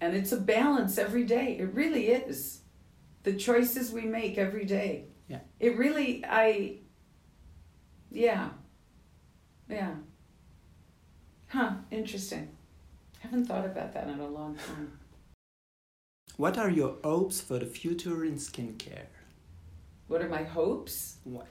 And 0.00 0.14
it's 0.14 0.32
a 0.32 0.36
balance 0.36 0.98
every 0.98 1.24
day. 1.24 1.56
It 1.58 1.74
really 1.74 2.08
is. 2.08 2.60
The 3.24 3.34
choices 3.34 3.92
we 3.92 4.02
make 4.02 4.38
every 4.38 4.64
day. 4.64 5.06
Yeah. 5.28 5.40
It 5.58 5.76
really, 5.76 6.24
I, 6.26 6.76
yeah. 8.10 8.50
Yeah. 9.68 9.94
Huh, 11.48 11.72
interesting. 11.90 12.48
Haven't 13.20 13.46
thought 13.46 13.66
about 13.66 13.92
that 13.94 14.08
in 14.08 14.20
a 14.20 14.28
long 14.28 14.54
time. 14.54 14.92
What 16.36 16.56
are 16.56 16.70
your 16.70 16.98
hopes 17.02 17.40
for 17.40 17.58
the 17.58 17.66
future 17.66 18.24
in 18.24 18.36
skincare? 18.36 19.06
What 20.06 20.22
are 20.22 20.28
my 20.28 20.44
hopes? 20.44 21.16
What? 21.24 21.48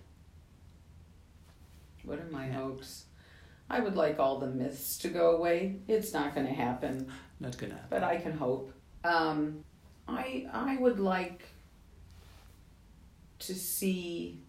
What 2.04 2.20
are 2.20 2.30
my 2.32 2.48
yeah. 2.48 2.54
hopes? 2.54 3.07
I 3.70 3.80
would 3.80 3.96
like 3.96 4.20
all 4.20 4.40
the 4.40 4.48
myths 4.48 4.98
to 5.00 5.10
go 5.10 5.36
away. 5.36 5.78
It's 5.88 6.14
not 6.14 6.34
going 6.34 6.48
to 6.48 6.54
happen. 6.54 7.08
Not 7.40 7.58
going 7.58 7.72
to 7.72 7.76
happen. 7.76 7.90
But 7.90 8.04
I 8.04 8.18
can 8.18 8.32
hope. 8.32 8.72
Um, 9.04 9.64
I 10.08 10.48
I 10.52 10.78
would 10.78 11.00
like 11.00 11.44
to 13.40 13.54
see. 13.54 14.42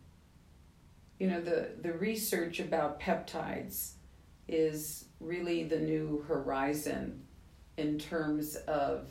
You 1.18 1.28
know 1.28 1.40
the 1.40 1.70
the 1.82 1.92
research 1.92 2.60
about 2.60 3.00
peptides 3.00 3.92
is 4.46 5.06
really 5.20 5.64
the 5.64 5.78
new 5.78 6.24
horizon 6.28 7.22
in 7.76 7.98
terms 7.98 8.56
of 8.66 9.06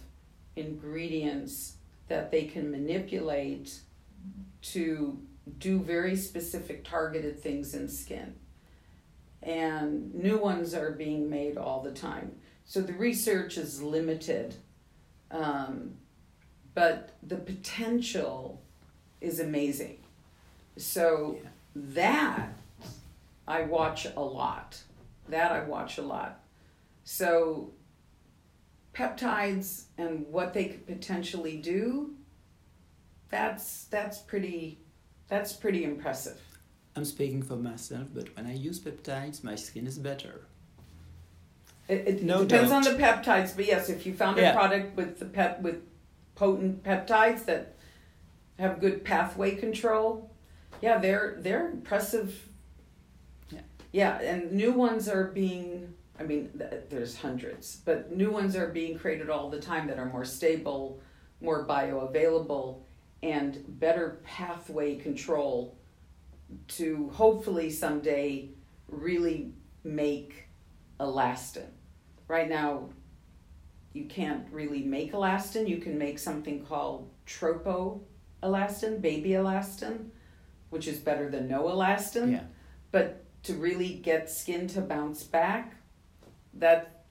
ingredients 0.55 1.75
that 2.07 2.31
they 2.31 2.45
can 2.45 2.71
manipulate 2.71 3.79
to 4.61 5.19
do 5.59 5.79
very 5.79 6.15
specific 6.15 6.83
targeted 6.83 7.41
things 7.41 7.73
in 7.73 7.87
skin. 7.87 8.35
And 9.43 10.13
new 10.13 10.37
ones 10.37 10.73
are 10.73 10.91
being 10.91 11.29
made 11.29 11.57
all 11.57 11.81
the 11.81 11.91
time. 11.91 12.31
So 12.65 12.81
the 12.81 12.93
research 12.93 13.57
is 13.57 13.81
limited, 13.81 14.55
um, 15.31 15.93
but 16.73 17.11
the 17.23 17.37
potential 17.37 18.61
is 19.21 19.39
amazing. 19.39 19.99
So 20.75 21.39
yeah. 21.41 21.49
that 21.75 22.53
I 23.47 23.61
watch 23.61 24.05
a 24.05 24.21
lot. 24.21 24.81
That 25.29 25.51
I 25.51 25.63
watch 25.63 25.97
a 25.97 26.01
lot. 26.01 26.41
So 27.03 27.71
peptides 28.93 29.83
and 29.97 30.25
what 30.27 30.53
they 30.53 30.65
could 30.65 30.87
potentially 30.87 31.57
do 31.57 32.15
that's 33.29 33.85
that's 33.85 34.19
pretty 34.19 34.79
that's 35.27 35.53
pretty 35.53 35.83
impressive 35.83 36.39
i'm 36.97 37.05
speaking 37.05 37.41
for 37.41 37.55
myself 37.55 38.07
but 38.13 38.35
when 38.35 38.45
i 38.45 38.53
use 38.53 38.79
peptides 38.79 39.43
my 39.43 39.55
skin 39.55 39.87
is 39.87 39.97
better 39.97 40.41
it, 41.87 42.07
it 42.07 42.23
no 42.23 42.43
depends 42.43 42.69
doubt. 42.69 42.87
on 42.87 42.97
the 42.97 43.01
peptides 43.01 43.55
but 43.55 43.65
yes 43.65 43.89
if 43.89 44.05
you 44.05 44.13
found 44.13 44.37
a 44.37 44.41
yeah. 44.41 44.53
product 44.53 44.95
with 44.97 45.19
the 45.19 45.25
pep 45.25 45.61
with 45.61 45.81
potent 46.35 46.83
peptides 46.83 47.45
that 47.45 47.75
have 48.59 48.79
good 48.79 49.03
pathway 49.03 49.55
control 49.55 50.31
yeah 50.81 50.97
they're 50.97 51.37
they're 51.39 51.69
impressive 51.69 52.49
yeah 53.51 53.59
yeah 53.91 54.19
and 54.19 54.51
new 54.51 54.71
ones 54.73 55.07
are 55.07 55.25
being 55.25 55.93
I 56.19 56.23
mean, 56.23 56.49
there's 56.89 57.17
hundreds, 57.17 57.81
but 57.85 58.15
new 58.15 58.31
ones 58.31 58.55
are 58.55 58.67
being 58.67 58.97
created 58.97 59.29
all 59.29 59.49
the 59.49 59.59
time 59.59 59.87
that 59.87 59.99
are 59.99 60.05
more 60.07 60.25
stable, 60.25 60.99
more 61.41 61.65
bioavailable, 61.65 62.79
and 63.21 63.63
better 63.79 64.19
pathway 64.23 64.95
control 64.95 65.75
to 66.67 67.09
hopefully 67.09 67.69
someday 67.69 68.49
really 68.87 69.53
make 69.83 70.47
elastin. 70.99 71.67
Right 72.27 72.49
now, 72.49 72.89
you 73.93 74.05
can't 74.05 74.45
really 74.51 74.83
make 74.83 75.13
elastin. 75.13 75.67
You 75.67 75.77
can 75.77 75.97
make 75.97 76.19
something 76.19 76.65
called 76.65 77.09
tropo 77.25 78.01
elastin, 78.43 79.01
baby 79.01 79.31
elastin, 79.31 80.09
which 80.69 80.87
is 80.87 80.99
better 80.99 81.29
than 81.29 81.47
no 81.47 81.63
elastin. 81.63 82.31
Yeah. 82.31 82.43
But 82.91 83.25
to 83.43 83.53
really 83.53 83.95
get 83.95 84.29
skin 84.29 84.67
to 84.67 84.81
bounce 84.81 85.23
back, 85.23 85.75
that 86.55 87.05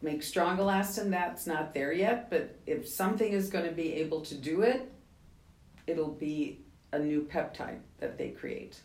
makes 0.00 0.28
strong 0.28 0.58
elastin, 0.58 1.10
that's 1.10 1.46
not 1.46 1.74
there 1.74 1.92
yet. 1.92 2.30
But 2.30 2.58
if 2.66 2.88
something 2.88 3.32
is 3.32 3.50
going 3.50 3.64
to 3.64 3.72
be 3.72 3.94
able 3.94 4.20
to 4.22 4.34
do 4.34 4.62
it, 4.62 4.92
it'll 5.86 6.12
be 6.12 6.60
a 6.92 6.98
new 6.98 7.22
peptide 7.22 7.80
that 7.98 8.18
they 8.18 8.30
create. 8.30 8.80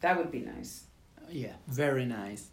That 0.00 0.16
would 0.16 0.30
be 0.30 0.40
nice. 0.40 0.84
Yeah, 1.30 1.54
very 1.68 2.04
nice. 2.04 2.48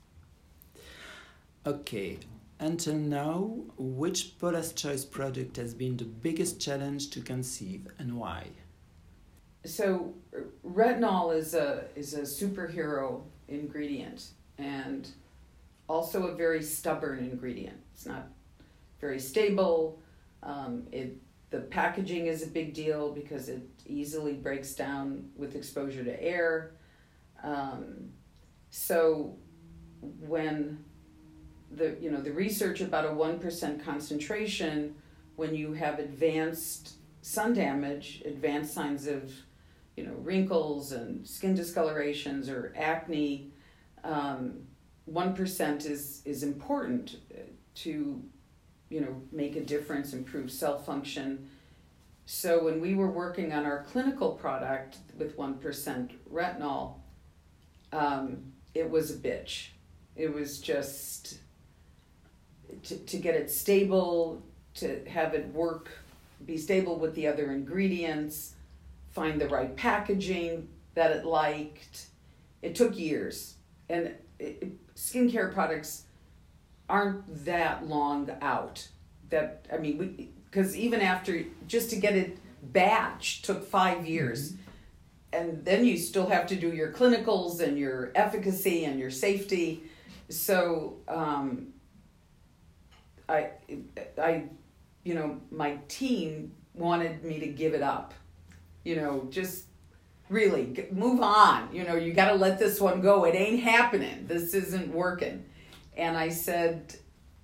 Okay, 1.65 2.19
until 2.59 2.95
now, 2.95 3.51
which 3.77 4.37
Paula's 4.39 4.73
Choice 4.73 5.05
product 5.05 5.57
has 5.57 5.73
been 5.73 5.97
the 5.97 6.05
biggest 6.05 6.59
challenge 6.59 7.09
to 7.11 7.21
conceive 7.21 7.87
and 7.97 8.17
why? 8.17 8.47
So, 9.65 10.13
retinol 10.65 11.35
is 11.35 11.53
a 11.53 11.85
is 11.95 12.13
a 12.13 12.21
superhero 12.21 13.21
ingredient, 13.47 14.29
and 14.57 15.09
also 15.87 16.27
a 16.27 16.35
very 16.35 16.63
stubborn 16.63 17.19
ingredient. 17.19 17.77
It's 17.93 18.05
not 18.05 18.27
very 19.01 19.19
stable. 19.19 19.99
Um, 20.43 20.87
it 20.91 21.17
the 21.49 21.59
packaging 21.59 22.27
is 22.27 22.43
a 22.43 22.47
big 22.47 22.73
deal 22.73 23.11
because 23.11 23.49
it 23.49 23.67
easily 23.89 24.33
breaks 24.33 24.73
down 24.73 25.29
with 25.35 25.55
exposure 25.55 26.03
to 26.03 26.23
air. 26.23 26.71
Um, 27.43 28.11
so 28.69 29.37
when 30.01 30.83
the 31.71 31.97
you 31.99 32.09
know 32.09 32.21
the 32.21 32.31
research 32.31 32.81
about 32.81 33.05
a 33.05 33.13
one 33.13 33.39
percent 33.39 33.83
concentration 33.83 34.95
when 35.35 35.55
you 35.55 35.73
have 35.73 35.99
advanced 35.99 36.93
sun 37.21 37.53
damage, 37.53 38.21
advanced 38.25 38.73
signs 38.73 39.07
of 39.07 39.31
you 39.95 40.05
know 40.05 40.13
wrinkles 40.19 40.91
and 40.91 41.27
skin 41.27 41.55
discolorations 41.55 42.49
or 42.49 42.73
acne. 42.75 43.51
Um, 44.03 44.61
one 45.05 45.33
percent 45.33 45.85
is 45.85 46.21
is 46.25 46.43
important 46.43 47.17
to 47.75 48.23
you 48.89 49.01
know 49.01 49.21
make 49.31 49.55
a 49.55 49.61
difference 49.61 50.13
improve 50.13 50.51
cell 50.51 50.77
function 50.77 51.49
so 52.31 52.63
when 52.63 52.79
we 52.79 52.93
were 52.93 53.09
working 53.09 53.51
on 53.53 53.65
our 53.65 53.83
clinical 53.85 54.33
product 54.33 54.97
with 55.17 55.35
1% 55.35 56.11
retinol 56.31 56.93
um, 57.91 58.53
it 58.75 58.87
was 58.87 59.09
a 59.09 59.15
bitch. 59.15 59.69
It 60.15 60.31
was 60.31 60.59
just 60.59 61.39
to, 62.83 62.97
to 62.97 63.17
get 63.17 63.33
it 63.33 63.49
stable 63.49 64.43
to 64.75 65.03
have 65.05 65.33
it 65.33 65.47
work 65.47 65.89
be 66.45 66.55
stable 66.55 66.99
with 66.99 67.15
the 67.15 67.25
other 67.25 67.51
ingredients 67.51 68.53
find 69.09 69.41
the 69.41 69.47
right 69.47 69.75
packaging 69.75 70.69
that 70.93 71.09
it 71.09 71.25
liked. 71.25 72.05
It 72.61 72.75
took 72.75 72.95
years. 72.95 73.55
And 73.89 74.13
it, 74.37 74.77
skincare 74.95 75.51
products 75.51 76.03
aren't 76.87 77.45
that 77.45 77.87
long 77.87 78.29
out. 78.39 78.87
That 79.29 79.65
I 79.73 79.77
mean, 79.77 79.97
we 79.97 80.29
because 80.49 80.75
even 80.75 81.01
after 81.01 81.43
just 81.67 81.89
to 81.91 81.95
get 81.95 82.15
it 82.15 82.37
batch 82.61 83.41
took 83.41 83.65
five 83.67 84.07
years. 84.07 84.51
Mm-hmm. 84.51 84.61
And 85.31 85.63
then 85.63 85.85
you 85.85 85.97
still 85.97 86.27
have 86.27 86.47
to 86.47 86.55
do 86.55 86.73
your 86.73 86.91
clinicals 86.91 87.61
and 87.61 87.77
your 87.77 88.11
efficacy 88.15 88.85
and 88.85 88.99
your 88.99 89.11
safety. 89.11 89.83
So 90.29 90.97
um, 91.07 91.67
I, 93.27 93.51
I, 94.19 94.45
you 95.03 95.13
know, 95.13 95.39
my 95.51 95.77
team 95.87 96.53
wanted 96.73 97.23
me 97.23 97.39
to 97.39 97.47
give 97.47 97.75
it 97.75 97.83
up. 97.83 98.15
You 98.83 98.95
know, 98.95 99.27
just 99.29 99.65
really 100.29 100.87
move 100.91 101.21
on 101.21 101.67
you 101.73 101.83
know 101.83 101.95
you 101.95 102.13
got 102.13 102.29
to 102.29 102.35
let 102.35 102.59
this 102.59 102.79
one 102.79 103.01
go 103.01 103.23
it 103.23 103.33
ain't 103.33 103.59
happening 103.63 104.27
this 104.27 104.53
isn't 104.53 104.93
working 104.93 105.43
and 105.97 106.15
i 106.15 106.29
said 106.29 106.95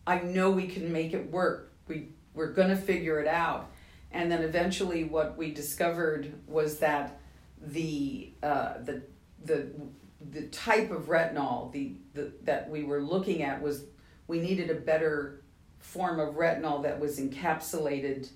i 0.06 0.20
know 0.20 0.52
we 0.52 0.68
can 0.68 0.94
make 0.94 1.12
it 1.12 1.32
work 1.32 1.74
we 1.88 2.10
we're 2.36 2.52
going 2.52 2.70
to 2.70 2.76
figure 2.76 3.20
it 3.20 3.28
out 3.28 3.72
and 4.12 4.32
then 4.32 4.44
eventually 4.44 5.04
what 5.04 5.38
we 5.38 5.52
discovered 5.52 6.34
was 6.48 6.80
that 6.80 7.20
the 7.60 8.32
uh, 8.44 8.74
the 8.84 9.02
the 9.44 9.72
the 10.32 10.44
type 10.48 10.92
of 10.92 11.04
retinol 11.04 11.72
the, 11.72 11.96
the 12.14 12.32
that 12.44 12.70
we 12.70 12.84
were 12.84 13.02
looking 13.02 13.44
at 13.44 13.62
was 13.62 13.86
we 14.28 14.40
needed 14.40 14.70
a 14.70 14.76
better 14.76 15.42
form 15.80 16.20
of 16.20 16.36
retinol 16.36 16.82
that 16.84 17.00
was 17.00 17.20
encapsulated 17.20 18.30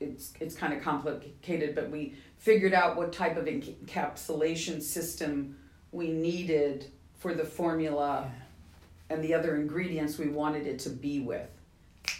it's 0.00 0.32
it's 0.40 0.56
kind 0.56 0.72
of 0.72 0.82
complicated 0.82 1.74
but 1.74 1.90
we 1.90 2.14
figured 2.38 2.74
out 2.74 2.96
what 2.96 3.12
type 3.12 3.36
of 3.36 3.44
encapsulation 3.44 4.82
system 4.82 5.56
we 5.92 6.08
needed 6.08 6.90
for 7.18 7.34
the 7.34 7.44
formula 7.44 8.30
yeah. 8.30 9.14
and 9.14 9.24
the 9.24 9.34
other 9.34 9.56
ingredients 9.56 10.18
we 10.18 10.28
wanted 10.28 10.66
it 10.66 10.78
to 10.80 10.90
be 10.90 11.20
with. 11.20 11.48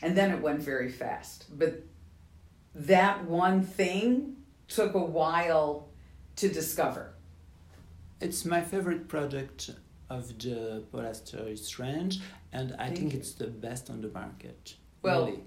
And 0.03 0.17
then 0.17 0.31
it 0.31 0.41
went 0.41 0.61
very 0.61 0.91
fast. 0.91 1.47
But 1.59 1.83
that 2.75 3.25
one 3.25 3.63
thing 3.63 4.37
took 4.69 4.95
a 4.95 4.99
while 4.99 5.89
to 6.37 6.49
discover. 6.49 7.15
It's 8.21 8.45
my 8.45 8.61
favorite 8.61 9.09
product 9.09 9.71
of 10.11 10.39
the 10.39 10.83
Choice 11.25 11.79
range, 11.79 12.21
and 12.53 12.75
I 12.79 12.87
Thank 12.87 12.99
think 12.99 13.13
you. 13.13 13.19
it's 13.19 13.33
the 13.33 13.47
best 13.47 13.91
on 13.91 14.01
the 14.01 14.09
market. 14.09 14.75
Well, 15.03 15.27
really. 15.27 15.45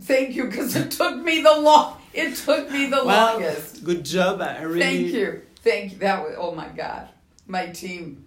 Thank 0.00 0.34
you, 0.34 0.44
because 0.44 0.76
it 0.76 0.90
took 0.90 1.16
me 1.16 1.42
the 1.42 1.52
long. 1.60 2.00
It 2.12 2.36
took 2.36 2.70
me 2.70 2.86
the 2.86 3.04
well, 3.04 3.38
longest. 3.38 3.84
Good 3.84 4.04
job. 4.04 4.40
I 4.40 4.62
really. 4.62 4.80
Thank 4.80 5.06
you. 5.08 5.42
Thank 5.56 5.92
you. 5.92 5.98
That 5.98 6.22
was. 6.22 6.34
Oh 6.38 6.54
my 6.54 6.68
God, 6.68 7.08
my 7.46 7.66
team. 7.66 8.26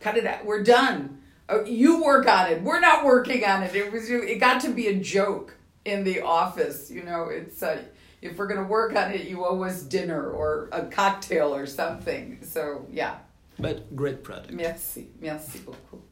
Cut 0.00 0.16
it 0.16 0.26
out. 0.26 0.44
We're 0.44 0.62
done. 0.62 1.19
Oh, 1.50 1.64
you 1.64 2.02
work 2.02 2.28
on 2.28 2.50
it. 2.50 2.62
We're 2.62 2.80
not 2.80 3.04
working 3.04 3.44
on 3.44 3.62
it. 3.62 3.74
It 3.74 3.92
was. 3.92 4.08
It 4.08 4.38
got 4.38 4.60
to 4.62 4.70
be 4.70 4.86
a 4.86 4.94
joke 4.94 5.56
in 5.84 6.04
the 6.04 6.20
office. 6.20 6.90
You 6.90 7.02
know, 7.02 7.24
it's. 7.24 7.62
Uh, 7.62 7.82
if 8.22 8.36
we're 8.36 8.46
gonna 8.46 8.64
work 8.64 8.94
on 8.94 9.12
it, 9.12 9.26
you 9.26 9.44
owe 9.44 9.62
us 9.62 9.82
dinner 9.82 10.30
or 10.30 10.68
a 10.72 10.84
cocktail 10.84 11.54
or 11.54 11.66
something. 11.66 12.38
So 12.42 12.86
yeah. 12.90 13.18
But 13.58 13.94
great 13.94 14.22
product. 14.22 14.52
Merci, 14.52 15.08
merci 15.20 15.58
beaucoup. 15.60 16.02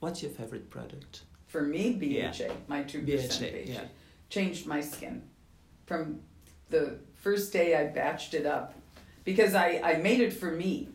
What's 0.00 0.22
your 0.22 0.32
favorite 0.32 0.70
product? 0.70 1.22
For 1.46 1.62
me, 1.62 1.92
BHA, 1.92 2.06
yeah. 2.06 2.52
my 2.68 2.82
2% 2.82 3.06
BHA, 3.06 3.38
BHA. 3.38 3.72
Yeah. 3.72 3.84
Changed 4.28 4.66
my 4.66 4.80
skin. 4.80 5.22
From 5.86 6.20
the 6.70 6.98
first 7.14 7.52
day 7.52 7.76
I 7.76 7.84
batched 7.84 8.34
it 8.34 8.44
up, 8.44 8.74
because 9.24 9.54
I, 9.54 9.80
I 9.84 9.96
made 9.96 10.20
it 10.20 10.32
for 10.32 10.50
me. 10.50 10.88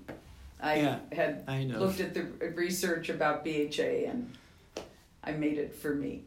I 0.61 0.75
yeah, 0.75 0.99
had 1.11 1.43
I 1.47 1.63
looked 1.63 1.99
at 1.99 2.13
the 2.13 2.23
research 2.49 3.09
about 3.09 3.45
BHA 3.45 4.09
and 4.09 4.37
I 5.23 5.31
made 5.31 5.57
it 5.57 5.73
for 5.73 5.95
me. 5.95 6.25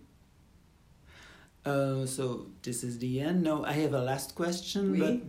Uh, 1.65 2.07
so 2.07 2.47
this 2.63 2.83
is 2.83 2.99
the 2.99 3.21
end. 3.21 3.43
No, 3.43 3.65
I 3.65 3.73
have 3.73 3.93
a 3.95 4.01
last 4.01 4.35
question, 4.35 4.93
Oui. 4.93 4.99
but 5.01 5.21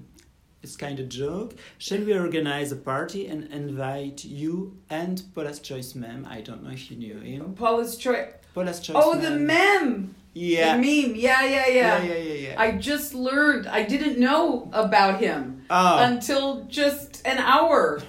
it's 0.63 0.75
kind 0.75 0.99
of 0.99 1.09
joke. 1.09 1.55
Shall 1.77 1.99
we 1.99 2.17
organize 2.17 2.71
a 2.71 2.75
party 2.77 3.27
and 3.27 3.51
invite 3.51 4.23
you 4.23 4.77
and 4.89 5.21
Paula's 5.35 5.59
Choice 5.59 5.93
Mem? 5.93 6.25
I 6.29 6.41
don't 6.41 6.63
know 6.63 6.71
if 6.71 6.89
you 6.89 6.97
knew 6.97 7.19
him. 7.19 7.53
Paula's 7.53 7.97
Choice. 7.97 8.29
Paula's 8.55 8.79
Choice 8.79 8.95
Oh, 8.97 9.19
the 9.19 9.31
mem. 9.31 10.15
Yeah. 10.33 10.77
The 10.77 10.81
meme. 10.81 11.15
Yeah, 11.15 11.43
yeah, 11.43 11.67
yeah, 11.67 11.67
yeah. 11.67 12.03
yeah, 12.03 12.15
yeah, 12.15 12.33
yeah. 12.33 12.55
I 12.57 12.71
just 12.77 13.13
learned. 13.13 13.67
I 13.67 13.83
didn't 13.83 14.17
know 14.17 14.69
about 14.73 15.19
him 15.19 15.65
oh, 15.69 16.03
until 16.03 16.63
just 16.65 17.21
an 17.27 17.37
hour 17.37 18.01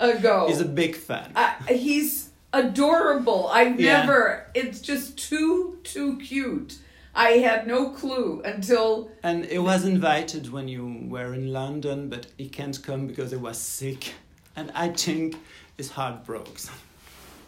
ago. 0.00 0.46
he's 0.48 0.60
a 0.60 0.64
big 0.82 0.96
fan. 0.96 1.30
I, 1.36 1.54
he's 1.68 2.30
adorable. 2.52 3.48
I've 3.48 3.78
Yeah. 3.80 4.00
never. 4.00 4.46
It's 4.54 4.80
just 4.80 5.16
too 5.18 5.78
too 5.84 6.18
cute. 6.18 6.78
I 7.14 7.30
had 7.48 7.66
no 7.66 7.90
clue 7.90 8.40
until 8.44 9.10
And 9.22 9.44
he 9.44 9.58
was 9.58 9.84
invited 9.84 10.52
when 10.52 10.68
you 10.68 11.06
were 11.08 11.34
in 11.34 11.52
London, 11.52 12.08
but 12.08 12.26
he 12.38 12.48
can't 12.48 12.80
come 12.82 13.06
because 13.08 13.30
he 13.32 13.36
was 13.36 13.58
sick. 13.58 14.14
And 14.56 14.70
I 14.74 14.88
think 14.88 15.36
his 15.76 15.90
heart 15.90 16.24
broke. 16.24 16.56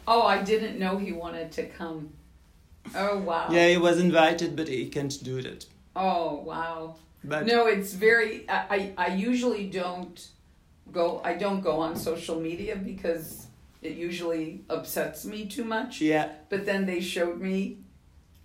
oh, 0.07 0.23
I 0.23 0.41
didn't 0.41 0.77
know 0.79 0.97
he 0.97 1.11
wanted 1.13 1.51
to 1.53 1.63
come. 1.67 2.09
Oh 2.95 3.17
wow. 3.19 3.47
Yeah, 3.49 3.69
he 3.69 3.77
was 3.77 3.97
invited, 3.99 4.55
but 4.55 4.67
he 4.67 4.89
can't 4.89 5.23
do 5.23 5.41
that. 5.41 5.65
Oh 5.95 6.35
wow. 6.45 6.95
But 7.23 7.45
No, 7.45 7.67
it's 7.67 7.93
very. 7.93 8.45
I, 8.49 8.65
I 8.75 8.93
I 9.05 9.07
usually 9.15 9.65
don't 9.69 10.19
go. 10.93 11.21
I 11.23 11.33
don't 11.33 11.61
go 11.61 11.79
on 11.79 11.95
social 11.95 12.39
media 12.39 12.75
because 12.75 13.47
it 13.81 13.93
usually 13.97 14.63
upsets 14.69 15.25
me 15.25 15.45
too 15.47 15.65
much. 15.65 15.99
yeah, 16.01 16.29
But 16.49 16.65
then 16.65 16.85
they 16.85 17.01
showed 17.01 17.39
me 17.41 17.79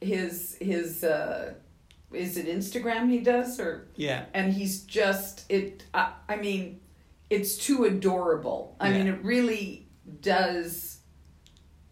his 0.01 0.57
his. 0.61 1.05
uh 1.05 1.55
Is 2.13 2.37
it 2.39 2.47
Instagram 2.47 3.11
he 3.11 3.19
does 3.21 3.61
or? 3.61 3.87
yeah, 3.97 4.25
and 4.35 4.53
he's 4.53 4.83
just 4.85 5.45
it 5.51 5.85
I, 5.93 6.13
I 6.29 6.37
mean 6.37 6.81
it's 7.31 7.59
too 7.59 7.85
adorable 7.85 8.75
i 8.81 8.89
mean 8.91 9.07
it 9.07 9.23
really 9.23 9.87
does 10.23 11.01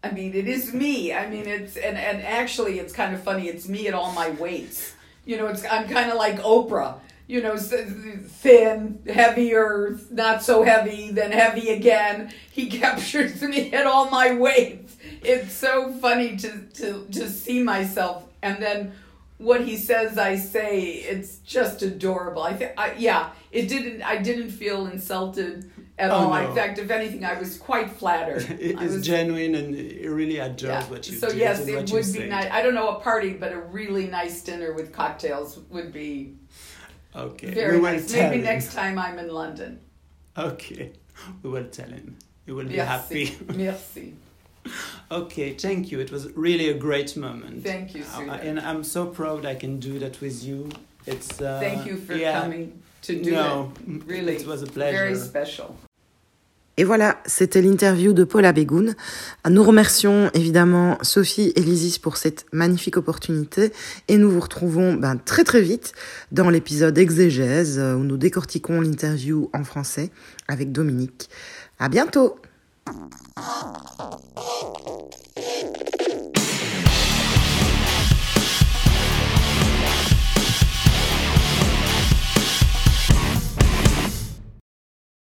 i 0.03 0.09
mean 0.09 0.33
it 0.33 0.47
is 0.47 0.73
me 0.73 1.13
i 1.13 1.29
mean 1.29 1.45
it's 1.47 1.75
and 1.77 1.95
and 1.95 2.23
actually 2.23 2.79
it's 2.79 2.91
kind 2.91 3.13
of 3.13 3.21
funny 3.21 3.47
it's 3.47 3.67
me 3.67 3.87
at 3.87 3.93
all 3.93 4.11
my 4.13 4.29
weights 4.43 4.93
you 5.25 5.37
know 5.37 5.45
it's 5.45 5.63
i'm 5.69 5.87
kind 5.87 6.09
of 6.09 6.17
like 6.17 6.37
oprah 6.41 6.95
you 7.27 7.41
know 7.41 7.57
thin 7.57 8.99
heavier 9.07 9.99
not 10.11 10.41
so 10.41 10.63
heavy 10.63 11.11
then 11.11 11.31
heavy 11.31 11.69
again 11.69 12.31
he 12.51 12.67
captures 12.79 13.41
me 13.41 13.71
at 13.73 13.85
all 13.85 14.09
my 14.09 14.33
weights 14.33 14.95
it's 15.21 15.53
so 15.53 15.91
funny 15.93 16.37
to 16.37 16.49
to 16.73 17.05
to 17.11 17.29
see 17.29 17.61
myself 17.61 18.23
and 18.41 18.61
then 18.61 18.93
what 19.37 19.61
he 19.61 19.77
says 19.77 20.17
I 20.17 20.35
say 20.35 20.81
it's 20.81 21.37
just 21.37 21.83
adorable. 21.83 22.41
I 22.41 22.53
think 22.53 22.71
I 22.75 22.93
yeah, 22.97 23.29
it 23.51 23.69
didn't 23.69 24.01
I 24.01 24.17
didn't 24.17 24.49
feel 24.49 24.87
insulted 24.87 25.71
at 25.99 26.09
Oh, 26.09 26.15
all. 26.15 26.29
no. 26.31 26.49
In 26.49 26.55
fact, 26.55 26.79
if 26.79 26.89
anything, 26.89 27.23
I 27.23 27.37
was 27.37 27.55
quite 27.55 27.91
flattered. 27.91 28.41
it 28.59 28.79
I 28.79 28.83
is 28.85 28.95
was- 28.95 29.05
genuine 29.05 29.53
and 29.53 29.75
he 29.75 30.07
really 30.07 30.39
adores 30.39 30.61
yeah. 30.71 30.89
what 30.89 31.07
you 31.07 31.17
so 31.17 31.29
yes, 31.29 31.67
it 31.67 31.75
would 31.91 32.13
be 32.13 32.27
nice. 32.27 32.49
I 32.51 32.63
don't 32.63 32.73
know 32.73 32.89
a 32.97 32.99
party, 32.99 33.33
but 33.33 33.51
a 33.53 33.59
really 33.59 34.07
nice 34.07 34.41
dinner 34.41 34.73
with 34.73 34.91
cocktails 34.91 35.59
would 35.69 35.93
be 35.93 36.37
Okay, 37.17 37.51
very 37.53 37.75
we 37.77 37.81
will 37.81 37.91
nice. 37.93 38.11
Maybe 38.13 38.41
next 38.43 38.73
time 38.73 38.99
I'm 38.99 39.17
in 39.19 39.29
London. 39.29 39.79
Okay, 40.37 40.91
we 41.43 41.49
will 41.49 41.65
tell 41.65 41.89
him. 41.89 42.17
He 42.45 42.51
will 42.51 42.65
be 42.65 42.77
Merci. 42.77 43.25
happy. 43.25 43.45
Merci. 43.57 44.13
Okay, 45.09 45.53
thank 45.53 45.91
you. 45.91 45.99
It 45.99 46.11
was 46.11 46.29
really 46.35 46.69
a 46.69 46.73
great 46.73 47.15
moment. 47.17 47.63
Thank 47.63 47.95
you, 47.95 48.03
Uh, 48.03 48.17
Sudha. 48.19 48.33
and 48.43 48.59
I'm 48.59 48.83
so 48.83 49.05
proud 49.07 49.45
I 49.45 49.55
can 49.55 49.79
do 49.79 49.97
that 49.99 50.19
with 50.21 50.43
you. 50.43 50.69
It's 51.05 51.41
uh, 51.41 51.59
Thank 51.61 51.85
you 51.87 51.95
for 51.97 52.13
yeah, 52.15 52.41
coming 52.41 52.81
to 53.03 53.23
do 53.23 53.31
no, 53.31 53.71
it. 53.87 54.03
Really, 54.05 54.35
it 54.35 54.45
was 54.45 54.61
a 54.63 54.67
pleasure. 54.67 54.97
very 54.97 55.15
special. 55.15 55.75
Et 56.79 56.83
voilà, 56.83 57.17
c'était 57.25 57.61
l'interview 57.63 58.13
de 58.13 58.23
Paula 58.23 58.53
Bégoun. 58.53 58.93
Nous 59.49 59.63
remercions 59.63 60.29
évidemment 60.35 60.99
Sophie 61.01 61.51
et 61.55 61.61
Lysis 61.61 61.97
pour 61.97 62.17
cette 62.17 62.45
magnifique 62.53 62.97
opportunité 62.97 63.73
et 64.07 64.17
nous 64.17 64.29
vous 64.29 64.39
retrouvons 64.39 64.93
ben, 64.93 65.17
très 65.17 65.43
très 65.43 65.61
vite 65.61 65.93
dans 66.31 66.51
l'épisode 66.51 66.95
exégèse 66.99 67.79
euh, 67.79 67.95
où 67.95 68.03
nous 68.03 68.17
décortiquons 68.17 68.79
l'interview 68.79 69.49
en 69.53 69.63
français 69.63 70.11
avec 70.47 70.71
Dominique. 70.71 71.31
À 71.79 71.89
bientôt! 71.89 72.35